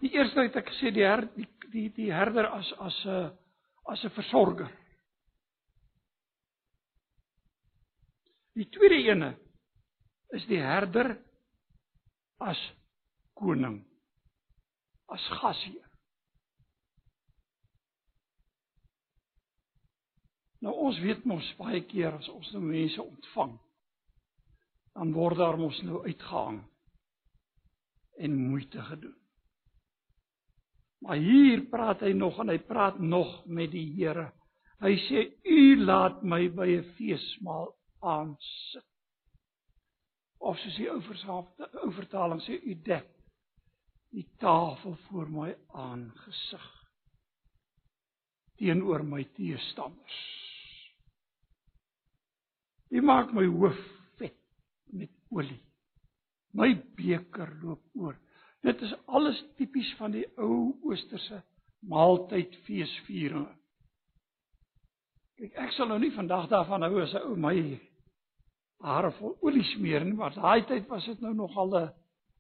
Die 0.03 0.11
eerste 0.11 0.43
het 0.43 0.57
ek 0.59 0.71
gesê 0.73 0.91
die 0.91 1.05
her, 1.07 1.23
die 1.35 1.47
die 1.73 1.87
die 1.95 2.11
herder 2.11 2.49
as 2.51 2.69
as 2.83 2.97
'n 3.05 3.31
as 3.87 4.03
'n 4.03 4.15
versorger. 4.19 4.69
Die 8.53 8.69
tweede 8.69 8.99
ene 9.09 9.31
is 10.37 10.45
die 10.49 10.61
herder 10.61 11.15
as 12.43 12.59
koning 13.37 13.79
as 15.13 15.25
gasheer. 15.39 15.89
Nou 20.63 20.73
ons 20.87 20.99
weet 21.03 21.25
mos 21.27 21.47
baie 21.59 21.81
keer 21.89 22.13
as 22.15 22.29
ons 22.31 22.53
nou 22.55 22.61
mense 22.63 23.01
ontvang, 23.01 23.57
dan 24.93 25.11
word 25.17 25.41
daar 25.41 25.59
mos 25.59 25.81
nou 25.83 26.03
uitgehang 26.05 26.61
en 28.23 28.37
moeite 28.37 28.85
gedoen. 28.91 29.17
Maar 31.03 31.19
hier 31.19 31.65
praat 31.67 32.05
hy 32.05 32.13
nog 32.15 32.37
en 32.39 32.53
hy 32.53 32.61
praat 32.63 32.99
nog 33.01 33.41
met 33.45 33.73
die 33.73 33.89
Here. 33.97 34.29
Hy 34.79 34.93
sê 35.09 35.25
u 35.43 35.83
laat 35.83 36.21
my 36.23 36.47
by 36.47 36.67
'n 36.77 36.93
feesmaal 36.95 37.73
aansit. 38.03 38.85
Of 40.43 40.59
soos 40.59 40.75
die 40.75 40.89
ou 40.91 41.91
vertaling 41.95 42.41
sê 42.43 42.59
u 42.59 42.75
dek 42.85 43.07
die 44.13 44.27
tafel 44.41 44.97
voor 45.07 45.29
my 45.31 45.51
aangesig 45.71 46.65
teenoor 48.59 49.03
my 49.03 49.23
teestanders. 49.35 50.19
U 52.93 53.01
maak 53.01 53.33
my 53.33 53.45
hoof 53.49 53.79
vet 54.19 54.35
met 54.93 55.11
olie. 55.33 55.59
My 56.53 56.69
beker 56.97 57.49
loop 57.63 57.81
oor. 57.97 58.19
Dit 58.63 58.81
is 58.85 58.93
alles 59.05 59.41
tipies 59.57 59.89
van 59.99 60.13
die 60.13 60.27
ou 60.37 60.75
oosterse 60.85 61.41
maaltydfeesvieringe. 61.89 63.51
Kyk, 65.41 65.57
ek 65.65 65.73
sal 65.75 65.89
nou 65.89 65.97
nie 65.99 66.13
vandag 66.13 66.45
daarvan 66.51 66.85
hou 66.85 67.01
as 67.01 67.15
'n 67.17 67.25
ou 67.27 67.35
my 67.35 67.57
hare 68.83 69.11
vol 69.19 69.37
olie 69.41 69.63
smeer 69.73 70.03
nie, 70.03 70.15
maar 70.17 70.33
daai 70.35 70.65
tyd 70.67 70.87
was 70.91 71.05
dit 71.07 71.21
nou 71.21 71.33
nogal 71.33 71.75
'n 71.79 71.91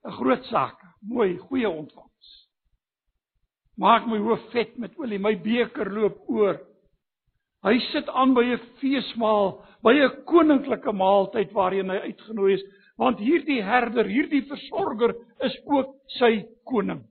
'n 0.05 0.11
groot 0.11 0.43
saak. 0.45 0.79
Mooi, 1.01 1.37
goeie 1.37 1.69
ontvangs. 1.69 2.29
Maak 3.77 4.05
my 4.07 4.17
hoof 4.17 4.51
vet 4.51 4.77
met 4.77 4.97
olie, 4.99 5.19
my 5.19 5.35
beker 5.35 5.91
loop 5.91 6.29
oor. 6.29 6.59
Hy 7.63 7.79
sit 7.91 8.09
aan 8.09 8.33
by 8.33 8.43
'n 8.43 8.59
feesmaal, 8.79 9.63
by 9.81 9.93
'n 9.93 10.23
koninklike 10.25 10.91
maaltyd 10.91 11.51
waarheen 11.53 11.89
hy 11.89 11.99
uitgenooi 12.11 12.53
is, 12.53 12.63
want 12.97 13.19
hierdie 13.19 13.61
herder, 13.63 14.05
hierdie 14.05 14.45
versorger 14.47 15.15
is 15.39 15.57
ook 15.65 15.95
sy 16.19 16.45
koning. 16.65 17.03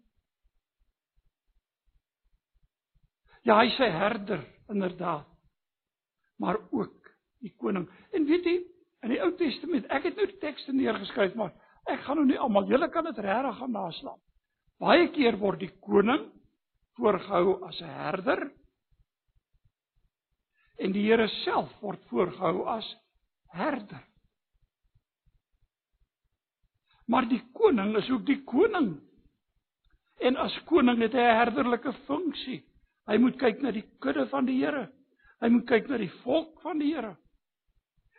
Ja, 3.43 3.59
hy 3.59 3.71
sê 3.75 3.91
herder 3.91 4.45
inderdaad. 4.71 5.27
Maar 6.39 6.59
ook 6.71 6.95
die 7.41 7.55
koning. 7.59 7.89
En 8.13 8.25
weet 8.25 8.45
jy, 8.45 8.59
in 9.03 9.11
die 9.11 9.21
Ou 9.23 9.33
Testament, 9.39 9.87
ek 9.91 10.07
het 10.11 10.19
nou 10.19 10.27
die 10.31 10.41
tekste 10.43 10.73
neergeskryf, 10.77 11.35
maar 11.39 11.53
ek 11.91 12.05
gaan 12.07 12.21
nou 12.21 12.27
nie 12.29 12.39
almal, 12.39 12.69
julle 12.71 12.89
kan 12.95 13.05
dit 13.09 13.19
regtig 13.19 13.59
gaan 13.59 13.75
naslaan. 13.75 14.21
Baie 14.83 15.09
keer 15.15 15.39
word 15.39 15.63
die 15.63 15.73
koning 15.83 16.29
voorgehou 16.99 17.63
as 17.67 17.81
'n 17.81 17.91
herder 17.91 18.51
en 20.79 20.93
die 20.93 21.05
Here 21.07 21.29
self 21.45 21.71
word 21.81 22.03
voorgehou 22.11 22.67
as 22.67 22.87
herder. 23.55 24.03
Maar 27.07 27.29
die 27.29 27.43
koning 27.53 27.97
is 27.97 28.11
ook 28.11 28.27
die 28.27 28.43
koning. 28.45 29.01
En 30.21 30.37
as 30.37 30.59
koning 30.65 31.01
het 31.03 31.13
hy 31.13 31.21
'n 31.21 31.39
herderlike 31.39 31.93
funksie. 32.07 32.63
Hy 33.07 33.19
moet 33.19 33.39
kyk 33.39 33.63
na 33.63 33.71
die 33.71 33.85
kudde 34.01 34.27
van 34.29 34.47
die 34.47 34.59
Here. 34.65 34.89
Hy 35.41 35.49
moet 35.49 35.67
kyk 35.67 35.89
na 35.89 35.99
die 35.99 36.13
volk 36.23 36.61
van 36.63 36.79
die 36.79 36.95
Here. 36.95 37.17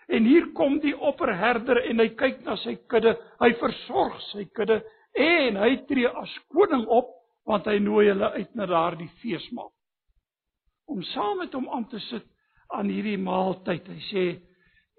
En 0.07 0.25
hier 0.25 0.49
kom 0.57 0.79
die 0.83 0.95
opperherder 0.97 1.79
en 1.89 1.99
hy 1.99 2.09
kyk 2.19 2.43
na 2.45 2.57
sy 2.59 2.75
kudde. 2.91 3.15
Hy 3.39 3.51
versorg 3.61 4.19
sy 4.31 4.45
kudde 4.55 4.81
en 5.13 5.59
hy 5.61 5.75
tree 5.87 6.09
as 6.09 6.33
koning 6.51 6.85
op 6.91 7.11
want 7.47 7.67
hy 7.67 7.77
nooi 7.83 8.07
hulle 8.09 8.29
uit 8.37 8.53
na 8.55 8.67
daardie 8.69 9.09
feesmaal. 9.21 9.71
Om 10.87 11.03
saam 11.11 11.41
met 11.43 11.53
hom 11.55 11.67
aan 11.71 11.87
te 11.91 11.99
sit 12.09 12.25
aan 12.73 12.91
hierdie 12.91 13.19
maaltyd. 13.19 13.87
Hy 13.87 14.01
sê: 14.09 14.23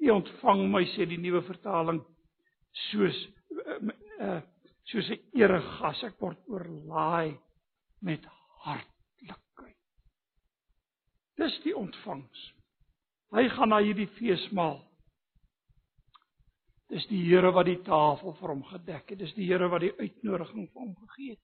"U 0.05 0.11
ontvang 0.19 0.65
my," 0.71 0.85
sê 0.95 1.07
die 1.09 1.21
nuwe 1.21 1.43
vertaling, 1.43 2.01
"soos 2.91 3.17
uh, 3.51 3.79
uh, 4.21 4.41
soos 4.91 5.11
'n 5.11 5.21
eregas. 5.41 6.05
Ek 6.05 6.21
word 6.21 6.39
oorlaai 6.49 7.37
met 8.03 8.25
hartlikheid." 8.65 9.81
Dis 11.37 11.61
die 11.65 11.77
ontvangs. 11.77 12.53
Hy 13.35 13.49
gaan 13.49 13.69
na 13.69 13.81
hierdie 13.83 14.11
feesmaal. 14.19 14.79
Dis 16.93 17.07
die 17.09 17.23
Here 17.25 17.53
wat 17.57 17.67
die 17.67 17.81
tafel 17.87 18.35
vir 18.41 18.53
hom 18.53 18.65
gedek 18.69 19.13
het. 19.13 19.19
Dis 19.19 19.35
die 19.39 19.47
Here 19.49 19.69
wat 19.73 19.85
die 19.85 19.95
uitnodiging 19.99 20.69
vir 20.73 20.83
hom 20.83 20.95
gegee 21.07 21.37
het. 21.37 21.43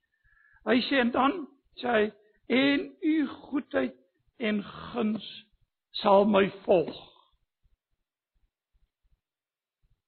Hy 0.69 0.77
sê 0.89 1.01
en 1.01 1.13
dan 1.15 1.39
sê 1.81 1.95
hy 1.95 2.09
en 2.51 2.85
u 3.07 3.15
goedheid 3.49 3.97
en 4.39 4.61
guns 4.65 5.27
sal 6.03 6.27
my 6.29 6.49
volg. 6.67 6.99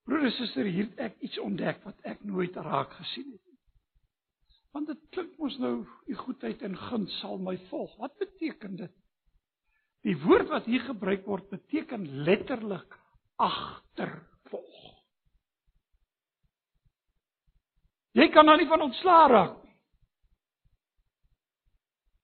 Broers 0.04 0.32
en 0.32 0.34
susters, 0.36 0.72
hier 0.74 0.88
het 0.90 1.00
ek 1.06 1.20
iets 1.24 1.38
ontdek 1.40 1.84
wat 1.86 2.08
ek 2.08 2.24
nooit 2.26 2.56
raak 2.58 2.92
gesien 2.98 3.30
het 3.30 3.40
nie. 3.46 3.58
Want 4.72 4.88
dit 4.90 5.00
klink 5.14 5.36
mos 5.38 5.56
nou 5.62 5.74
u 5.84 6.16
goedheid 6.24 6.64
en 6.66 6.76
guns 6.88 7.14
sal 7.20 7.38
my 7.38 7.54
volg. 7.70 7.94
Wat 8.00 8.16
beteken 8.20 8.76
dit? 8.80 8.94
Die 10.02 10.16
woord 10.24 10.50
wat 10.50 10.66
hier 10.66 10.82
gebruik 10.88 11.26
word 11.30 11.48
beteken 11.52 12.08
letterlik 12.26 12.98
agtervolg. 13.38 14.91
Jy 18.18 18.28
kan 18.32 18.46
nou 18.46 18.56
nie 18.60 18.68
van 18.68 18.84
ontslaa 18.84 19.26
raak 19.28 19.54
nie. 19.64 19.76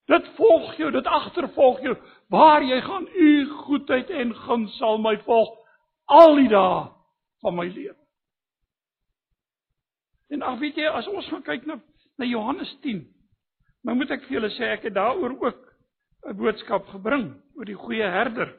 Dit 0.09 0.29
volg 0.37 0.75
jou, 0.81 0.91
dit 0.93 1.07
agtervolg 1.07 1.81
jou. 1.85 1.95
Waar 2.33 2.65
jy 2.65 2.81
gaan, 2.85 3.07
u 3.09 3.31
goedheid 3.67 4.11
en 4.11 4.35
guns 4.35 4.77
sal 4.81 5.01
my 5.01 5.17
volg 5.25 5.55
al 6.09 6.37
die 6.41 6.49
dae 6.49 6.89
van 7.45 7.57
my 7.57 7.69
lewe. 7.69 7.97
En 10.33 10.45
ag 10.45 10.59
weet 10.61 10.77
jy, 10.77 10.89
as 10.93 11.09
ons 11.09 11.29
gaan 11.33 11.45
kyk 11.45 11.69
na 11.69 11.81
na 12.19 12.27
Johannes 12.27 12.71
10, 12.83 13.05
nou 13.87 13.95
moet 13.95 14.11
ek 14.11 14.25
vir 14.27 14.41
julle 14.41 14.49
sê 14.57 14.73
ek 14.73 14.89
het 14.89 14.97
daaroor 14.97 15.37
ook 15.39 15.61
'n 16.27 16.35
boodskap 16.35 16.89
gebring 16.91 17.29
oor 17.55 17.65
die 17.65 17.79
goeie 17.79 18.09
herder. 18.11 18.51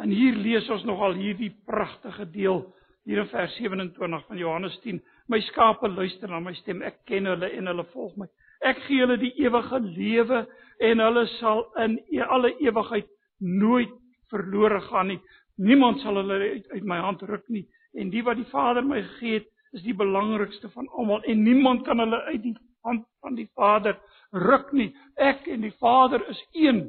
En 0.00 0.10
hier 0.10 0.34
lees 0.34 0.68
ons 0.70 0.84
nogal 0.84 1.12
hierdie 1.12 1.52
pragtige 1.66 2.24
deel 2.30 2.64
hier 3.04 3.18
in 3.18 3.28
vers 3.28 3.54
27 3.56 4.26
van 4.26 4.36
Johannes 4.36 4.78
10. 4.80 5.02
My 5.28 5.40
skape 5.40 5.88
luister 5.88 6.28
na 6.28 6.40
my 6.40 6.54
stem. 6.54 6.82
Ek 6.86 7.02
ken 7.06 7.26
hulle 7.26 7.50
en 7.50 7.70
hulle 7.70 7.84
volg 7.92 8.16
my. 8.20 8.28
Ek 8.64 8.78
gee 8.86 9.02
hulle 9.02 9.18
die 9.20 9.32
ewige 9.42 9.80
lewe 9.82 10.44
en 10.86 11.02
hulle 11.02 11.24
sal 11.36 11.64
in 11.82 11.98
e 12.12 12.20
alle 12.22 12.52
ewigheid 12.62 13.08
nooit 13.38 13.92
verlore 14.30 14.80
gaan 14.88 15.10
nie. 15.12 15.20
Niemand 15.56 16.00
sal 16.00 16.20
hulle 16.20 16.38
uit, 16.40 16.70
uit 16.70 16.84
my 16.84 16.98
hand 17.02 17.22
ruk 17.26 17.44
nie. 17.48 17.66
En 17.96 18.10
die 18.12 18.22
wat 18.24 18.38
die 18.38 18.48
Vader 18.52 18.84
my 18.84 19.02
gegee 19.02 19.40
het, 19.40 19.50
is 19.74 19.82
die 19.84 19.96
belangrikste 19.96 20.70
van 20.72 20.88
almal 20.88 21.24
en 21.28 21.42
niemand 21.42 21.84
kan 21.84 21.98
hulle 22.00 22.22
uit 22.30 22.42
die 22.42 22.54
hand 22.86 23.04
van 23.20 23.34
die 23.36 23.48
Vader 23.54 23.98
ruk 24.32 24.70
nie. 24.72 24.92
Ek 25.16 25.46
en 25.50 25.66
die 25.66 25.74
Vader 25.80 26.22
is 26.30 26.40
een. 26.52 26.86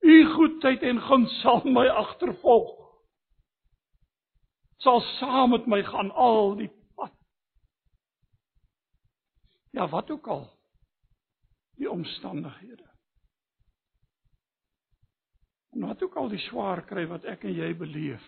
U 0.00 0.16
goedheid 0.32 0.82
en 0.82 1.00
guns 1.04 1.34
sal 1.42 1.60
my 1.68 1.86
agtervolg 1.92 2.72
sal 4.84 5.00
saam 5.18 5.50
met 5.54 5.66
my 5.68 5.82
gaan 5.84 6.10
al 6.10 6.54
die 6.56 6.70
pad. 6.96 7.12
Ja, 9.76 9.88
wat 9.88 10.10
ook 10.10 10.26
al 10.26 10.46
die 11.80 11.90
omstandighede. 11.90 12.88
En 15.70 15.86
wat 15.86 16.02
ook 16.02 16.16
al 16.16 16.28
die 16.28 16.42
swaar 16.48 16.82
kry 16.84 17.06
wat 17.08 17.24
ek 17.24 17.44
en 17.46 17.54
jy 17.54 17.70
beleef. 17.76 18.24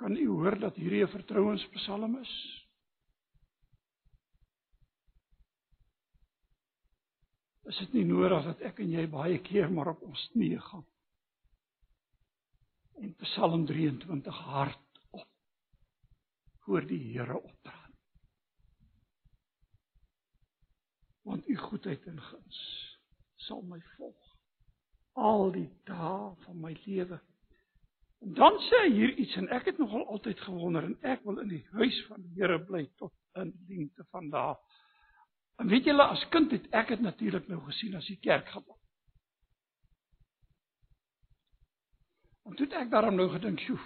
Kan 0.00 0.16
u 0.16 0.26
hoor 0.28 0.56
dat 0.58 0.78
hierdie 0.80 1.02
'n 1.04 1.12
vertrouenspsalm 1.12 2.16
is? 2.20 2.34
Is 7.68 7.78
dit 7.78 7.92
nie 7.92 8.04
nodig 8.04 8.44
dat 8.44 8.60
ek 8.60 8.78
en 8.78 8.90
jy 8.90 9.06
baie 9.06 9.38
keer 9.38 9.68
maar 9.70 9.92
op 9.92 10.02
ons 10.02 10.28
knieë 10.32 10.60
gaan? 10.60 10.86
En 13.00 13.14
Psalm 13.16 13.66
23 13.66 14.36
hardop 14.36 15.28
voor 16.58 16.86
die 16.86 17.18
Here 17.18 17.42
opdraan. 17.42 17.94
Want 21.22 21.48
u 21.48 21.56
goedheid 21.56 22.06
en 22.06 22.20
guns 22.20 22.58
sal 23.34 23.62
my 23.62 23.80
volg 23.96 24.36
al 25.12 25.50
die 25.52 25.68
dae 25.88 26.34
van 26.44 26.60
my 26.60 26.74
lewe. 26.84 27.20
Dan 28.20 28.58
sê 28.68 28.82
hy 28.84 28.90
hier 28.94 29.14
iets 29.22 29.36
en 29.40 29.48
ek 29.56 29.70
het 29.72 29.78
nogal 29.80 30.04
altyd 30.12 30.40
gewonder 30.44 30.84
en 30.84 30.98
ek 31.08 31.24
wil 31.24 31.40
in 31.40 31.48
die 31.54 31.64
huis 31.72 32.02
van 32.08 32.20
die 32.24 32.42
Here 32.42 32.60
bly 32.64 32.84
tot 33.00 33.14
in 33.40 33.54
lengte 33.68 34.04
van 34.10 34.28
dae. 34.32 34.58
En 35.60 35.72
weet 35.72 35.88
julle 35.88 36.04
as 36.04 36.26
kind 36.32 36.52
het 36.52 36.68
ek 36.76 36.94
dit 36.94 37.00
natuurlik 37.04 37.48
nou 37.48 37.62
gesien 37.68 37.96
as 37.96 38.08
die 38.08 38.20
kerk 38.20 38.48
gebou. 38.52 38.79
En 42.46 42.56
toe 42.56 42.66
het 42.66 42.74
ek 42.74 42.90
daarom 42.90 43.14
nou 43.14 43.28
gedink, 43.30 43.60
"Sjoe. 43.60 43.80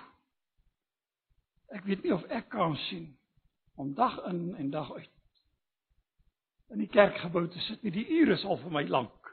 Ek 1.74 1.84
weet 1.84 2.02
nie 2.02 2.14
of 2.14 2.24
ek 2.24 2.48
kan 2.48 2.76
sien 2.76 3.16
om 3.74 3.94
dag 3.94 4.24
in 4.24 4.54
en 4.56 4.70
dag 4.70 4.92
uit 4.92 5.10
in 6.74 6.82
die 6.82 6.90
kerkgebou 6.90 7.46
te 7.50 7.60
sit 7.68 7.82
nie. 7.82 7.92
Die 7.94 8.06
ure 8.20 8.38
is 8.38 8.44
al 8.44 8.58
vir 8.62 8.72
my 8.74 8.84
lank. 8.88 9.30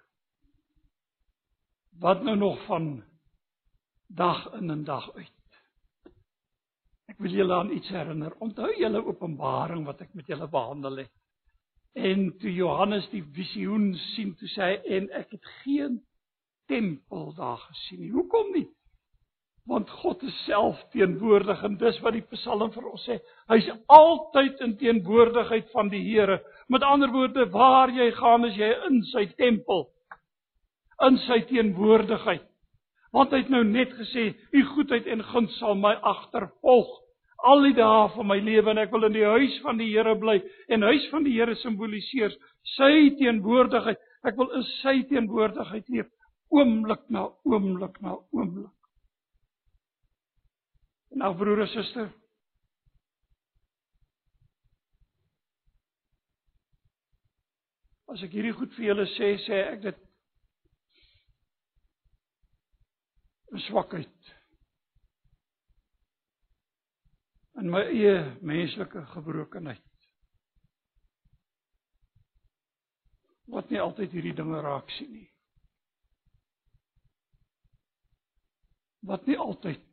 Wat 2.02 2.24
nou 2.26 2.36
nog 2.36 2.60
van 2.68 3.04
dag 4.08 4.46
in 4.60 4.70
en 4.74 4.84
dag 4.88 5.08
uit? 5.16 5.38
Ek 7.12 7.20
wil 7.20 7.34
julle 7.36 7.56
aan 7.56 7.74
iets 7.76 7.90
herinner. 7.92 8.36
Onthou 8.44 8.70
julle 8.78 9.04
Openbaring 9.06 9.86
wat 9.88 10.02
ek 10.06 10.14
met 10.16 10.30
julle 10.32 10.48
behandel 10.52 11.04
het? 11.04 11.14
En 11.98 12.30
toe 12.40 12.54
Johannes 12.54 13.10
die 13.12 13.24
visioen 13.36 13.92
sien, 14.14 14.32
toe 14.40 14.48
sê 14.54 14.70
hy 14.70 14.96
en 14.98 15.10
ek 15.20 15.34
het 15.36 15.50
geen 15.64 16.00
tempel 16.72 17.34
daar 17.36 17.60
gesien 17.66 18.06
nie. 18.06 18.14
Hoekom 18.14 18.54
nie? 18.56 18.70
Want 19.70 19.90
God 20.02 20.24
is 20.26 20.38
self 20.46 20.80
teenwoordig 20.94 21.62
en 21.64 21.78
dis 21.80 22.00
wat 22.02 22.16
die 22.18 22.26
Psalm 22.34 22.72
vir 22.74 22.88
ons 22.90 23.04
sê. 23.06 23.20
Hy's 23.52 23.68
altyd 23.94 24.62
in 24.66 24.78
teenwoordigheid 24.80 25.70
van 25.76 25.92
die 25.94 26.02
Here. 26.08 26.40
Met 26.70 26.86
ander 26.88 27.12
woorde, 27.14 27.46
waar 27.54 27.92
jy 27.94 28.10
gaan, 28.18 28.48
is 28.50 28.58
jy 28.58 28.72
in 28.90 29.02
sy 29.12 29.28
tempel. 29.38 29.86
In 31.06 31.20
sy 31.28 31.42
teenwoordigheid. 31.50 32.48
Want 33.14 33.34
hy 33.36 33.44
het 33.44 33.52
nou 33.52 33.64
net 33.68 33.94
gesê, 34.00 34.32
u 34.56 34.66
goedheid 34.74 35.08
en 35.12 35.24
guns 35.34 35.58
sal 35.60 35.76
my 35.76 35.94
agtervolg 36.00 36.98
al 37.42 37.64
die 37.66 37.74
dae 37.74 38.10
van 38.14 38.28
my 38.30 38.38
lewe 38.42 38.70
en 38.70 38.80
ek 38.84 38.92
wil 38.94 39.08
in 39.08 39.16
die 39.16 39.26
huis 39.26 39.56
van 39.66 39.80
die 39.82 39.90
Here 39.92 40.14
bly. 40.20 40.38
En 40.70 40.86
huis 40.86 41.08
van 41.14 41.26
die 41.26 41.34
Here 41.38 41.56
simboliseer 41.62 42.34
sy 42.78 42.94
teenwoordigheid. 43.20 44.00
Ek 44.28 44.38
wil 44.38 44.52
in 44.58 44.66
sy 44.80 45.00
teenwoordigheid 45.10 45.90
leef 45.90 46.10
oomblik 46.54 47.04
na 47.10 47.30
oomblik 47.48 47.98
na 48.04 48.18
oomblik. 48.36 48.72
Nou 51.12 51.36
broer 51.38 51.66
en 51.66 51.68
suster. 51.68 52.08
As 58.12 58.24
ek 58.24 58.32
hierdie 58.36 58.56
goed 58.56 58.72
vir 58.76 58.90
julle 58.90 59.08
sê, 59.14 59.34
sê 59.46 59.60
ek 59.74 59.84
dit 59.86 60.00
in 63.52 63.64
swakheid. 63.68 64.32
In 67.60 67.72
my 67.72 67.84
eie 67.92 68.16
menslike 68.48 69.04
gebrokenheid. 69.12 69.84
Wat 73.52 73.72
nie 73.72 73.84
altyd 73.84 74.16
hierdie 74.16 74.36
dinge 74.36 74.64
raak 74.64 74.92
sien 74.96 75.12
nie. 75.12 75.28
Wat 79.08 79.28
nie 79.28 79.40
altyd 79.40 79.91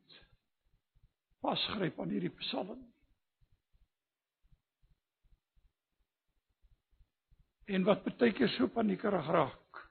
vasgryp 1.43 1.99
aan 1.99 2.13
hierdie 2.13 2.33
psalm. 2.41 2.81
En 7.69 7.85
wat 7.85 8.03
baie 8.17 8.33
keer 8.33 8.49
so 8.55 8.67
paniekerig 8.73 9.29
raak. 9.29 9.83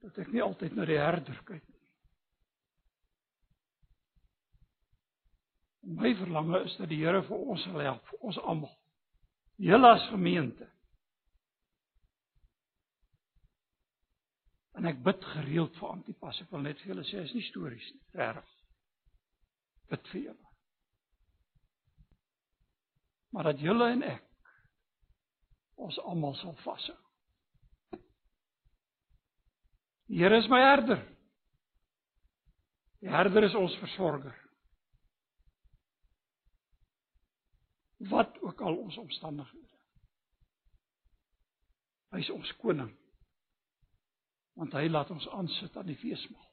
Dat 0.00 0.22
ek 0.22 0.30
nie 0.32 0.42
altyd 0.44 0.78
na 0.78 0.86
die 0.88 1.00
herder 1.00 1.42
kyk 1.44 1.64
nie. 1.66 1.80
My 5.90 6.14
verlange 6.14 6.62
is 6.64 6.76
dat 6.78 6.88
die 6.92 7.00
Here 7.02 7.22
vir 7.26 7.46
ons 7.50 7.62
sal 7.66 7.80
help, 7.82 8.04
vir 8.12 8.26
ons 8.30 8.38
almal. 8.44 8.72
Julle 9.60 9.88
as 9.96 10.06
gemeente. 10.12 10.69
En 14.80 14.88
ek 14.88 15.02
bid 15.04 15.24
gereeld 15.34 15.74
vir 15.76 15.90
Antipas. 15.92 16.38
Ek 16.40 16.52
wil 16.54 16.62
net 16.64 16.78
vir 16.80 16.94
julle 16.94 17.02
sê, 17.04 17.20
is 17.20 17.34
nie 17.36 17.44
stories 17.50 17.88
nie, 17.92 18.00
regtig. 18.16 18.54
Bid 19.92 20.06
vir 20.14 20.22
julle. 20.22 20.52
Maar 23.36 23.50
dat 23.50 23.60
julle 23.60 23.88
en 23.92 24.04
ek 24.08 24.24
ons 25.84 25.98
almal 26.08 26.32
sal 26.40 26.56
vashou. 26.64 26.96
Die 30.08 30.22
Here 30.22 30.40
is 30.40 30.48
my 30.48 30.62
herder. 30.64 31.04
Die 33.04 33.12
herder 33.12 33.46
is 33.46 33.54
ons 33.60 33.76
versorger. 33.84 34.34
Wat 38.10 38.40
ook 38.40 38.64
al 38.64 38.80
ons 38.80 38.96
omstandighede. 39.04 39.76
Hy 42.16 42.24
is 42.24 42.32
ons 42.32 42.56
koning. 42.64 42.90
Want 44.58 44.74
hy 44.76 44.88
laat 44.88 45.10
ons 45.10 45.28
aansit 45.36 45.76
aan 45.76 45.88
die 45.88 45.98
feesmaal. 46.00 46.48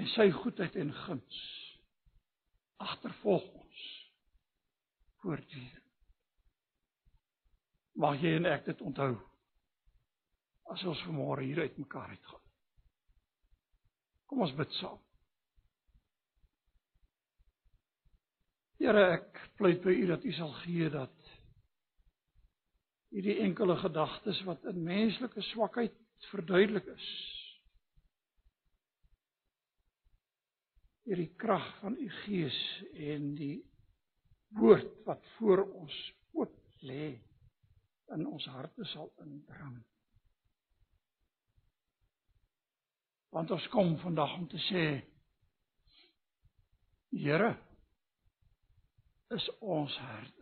En 0.00 0.08
sy 0.14 0.30
goedheid 0.32 0.76
en 0.80 0.92
guns 1.04 1.40
agtervolg 2.82 3.44
ons 3.44 3.82
voortdurend. 5.22 5.78
Mag 8.00 8.22
jy 8.24 8.32
en 8.38 8.48
ek 8.48 8.64
dit 8.70 8.80
onthou 8.80 9.12
as 10.72 10.84
ons 10.88 11.02
vanmôre 11.06 11.44
hier 11.44 11.60
uit 11.60 11.78
mekaar 11.78 12.14
uitgaan. 12.14 12.44
Kom 14.30 14.46
ons 14.46 14.54
bid 14.56 14.78
saam. 14.78 15.00
Here, 18.80 19.02
ek 19.18 19.42
pleit 19.60 19.82
by 19.84 19.92
U 19.94 20.06
dat 20.08 20.24
U 20.24 20.32
sal 20.34 20.54
gee 20.62 20.88
dat 20.90 21.21
hierdie 23.12 23.38
enkele 23.44 23.76
gedagtes 23.76 24.40
wat 24.48 24.64
in 24.70 24.82
menslike 24.86 25.44
swakheid 25.52 25.94
verduidelik 26.30 26.86
is. 26.94 27.08
Hierdie 31.04 31.32
krag 31.36 31.66
van 31.82 31.98
U 31.98 32.08
Gees 32.22 32.58
en 32.94 33.32
die 33.36 33.56
woord 34.56 34.92
wat 35.06 35.24
voor 35.36 35.64
ons 35.66 35.98
oop 36.38 36.56
lê 36.88 37.12
in 38.16 38.26
ons 38.28 38.46
harte 38.52 38.86
sal 38.92 39.10
indring. 39.24 39.80
Want 43.32 43.50
ons 43.50 43.68
kom 43.72 43.96
vandag 44.00 44.36
om 44.38 44.48
te 44.48 44.60
sê 44.68 44.86
Here 47.12 47.50
is 49.36 49.48
ons 49.60 49.96
herder. 50.00 50.41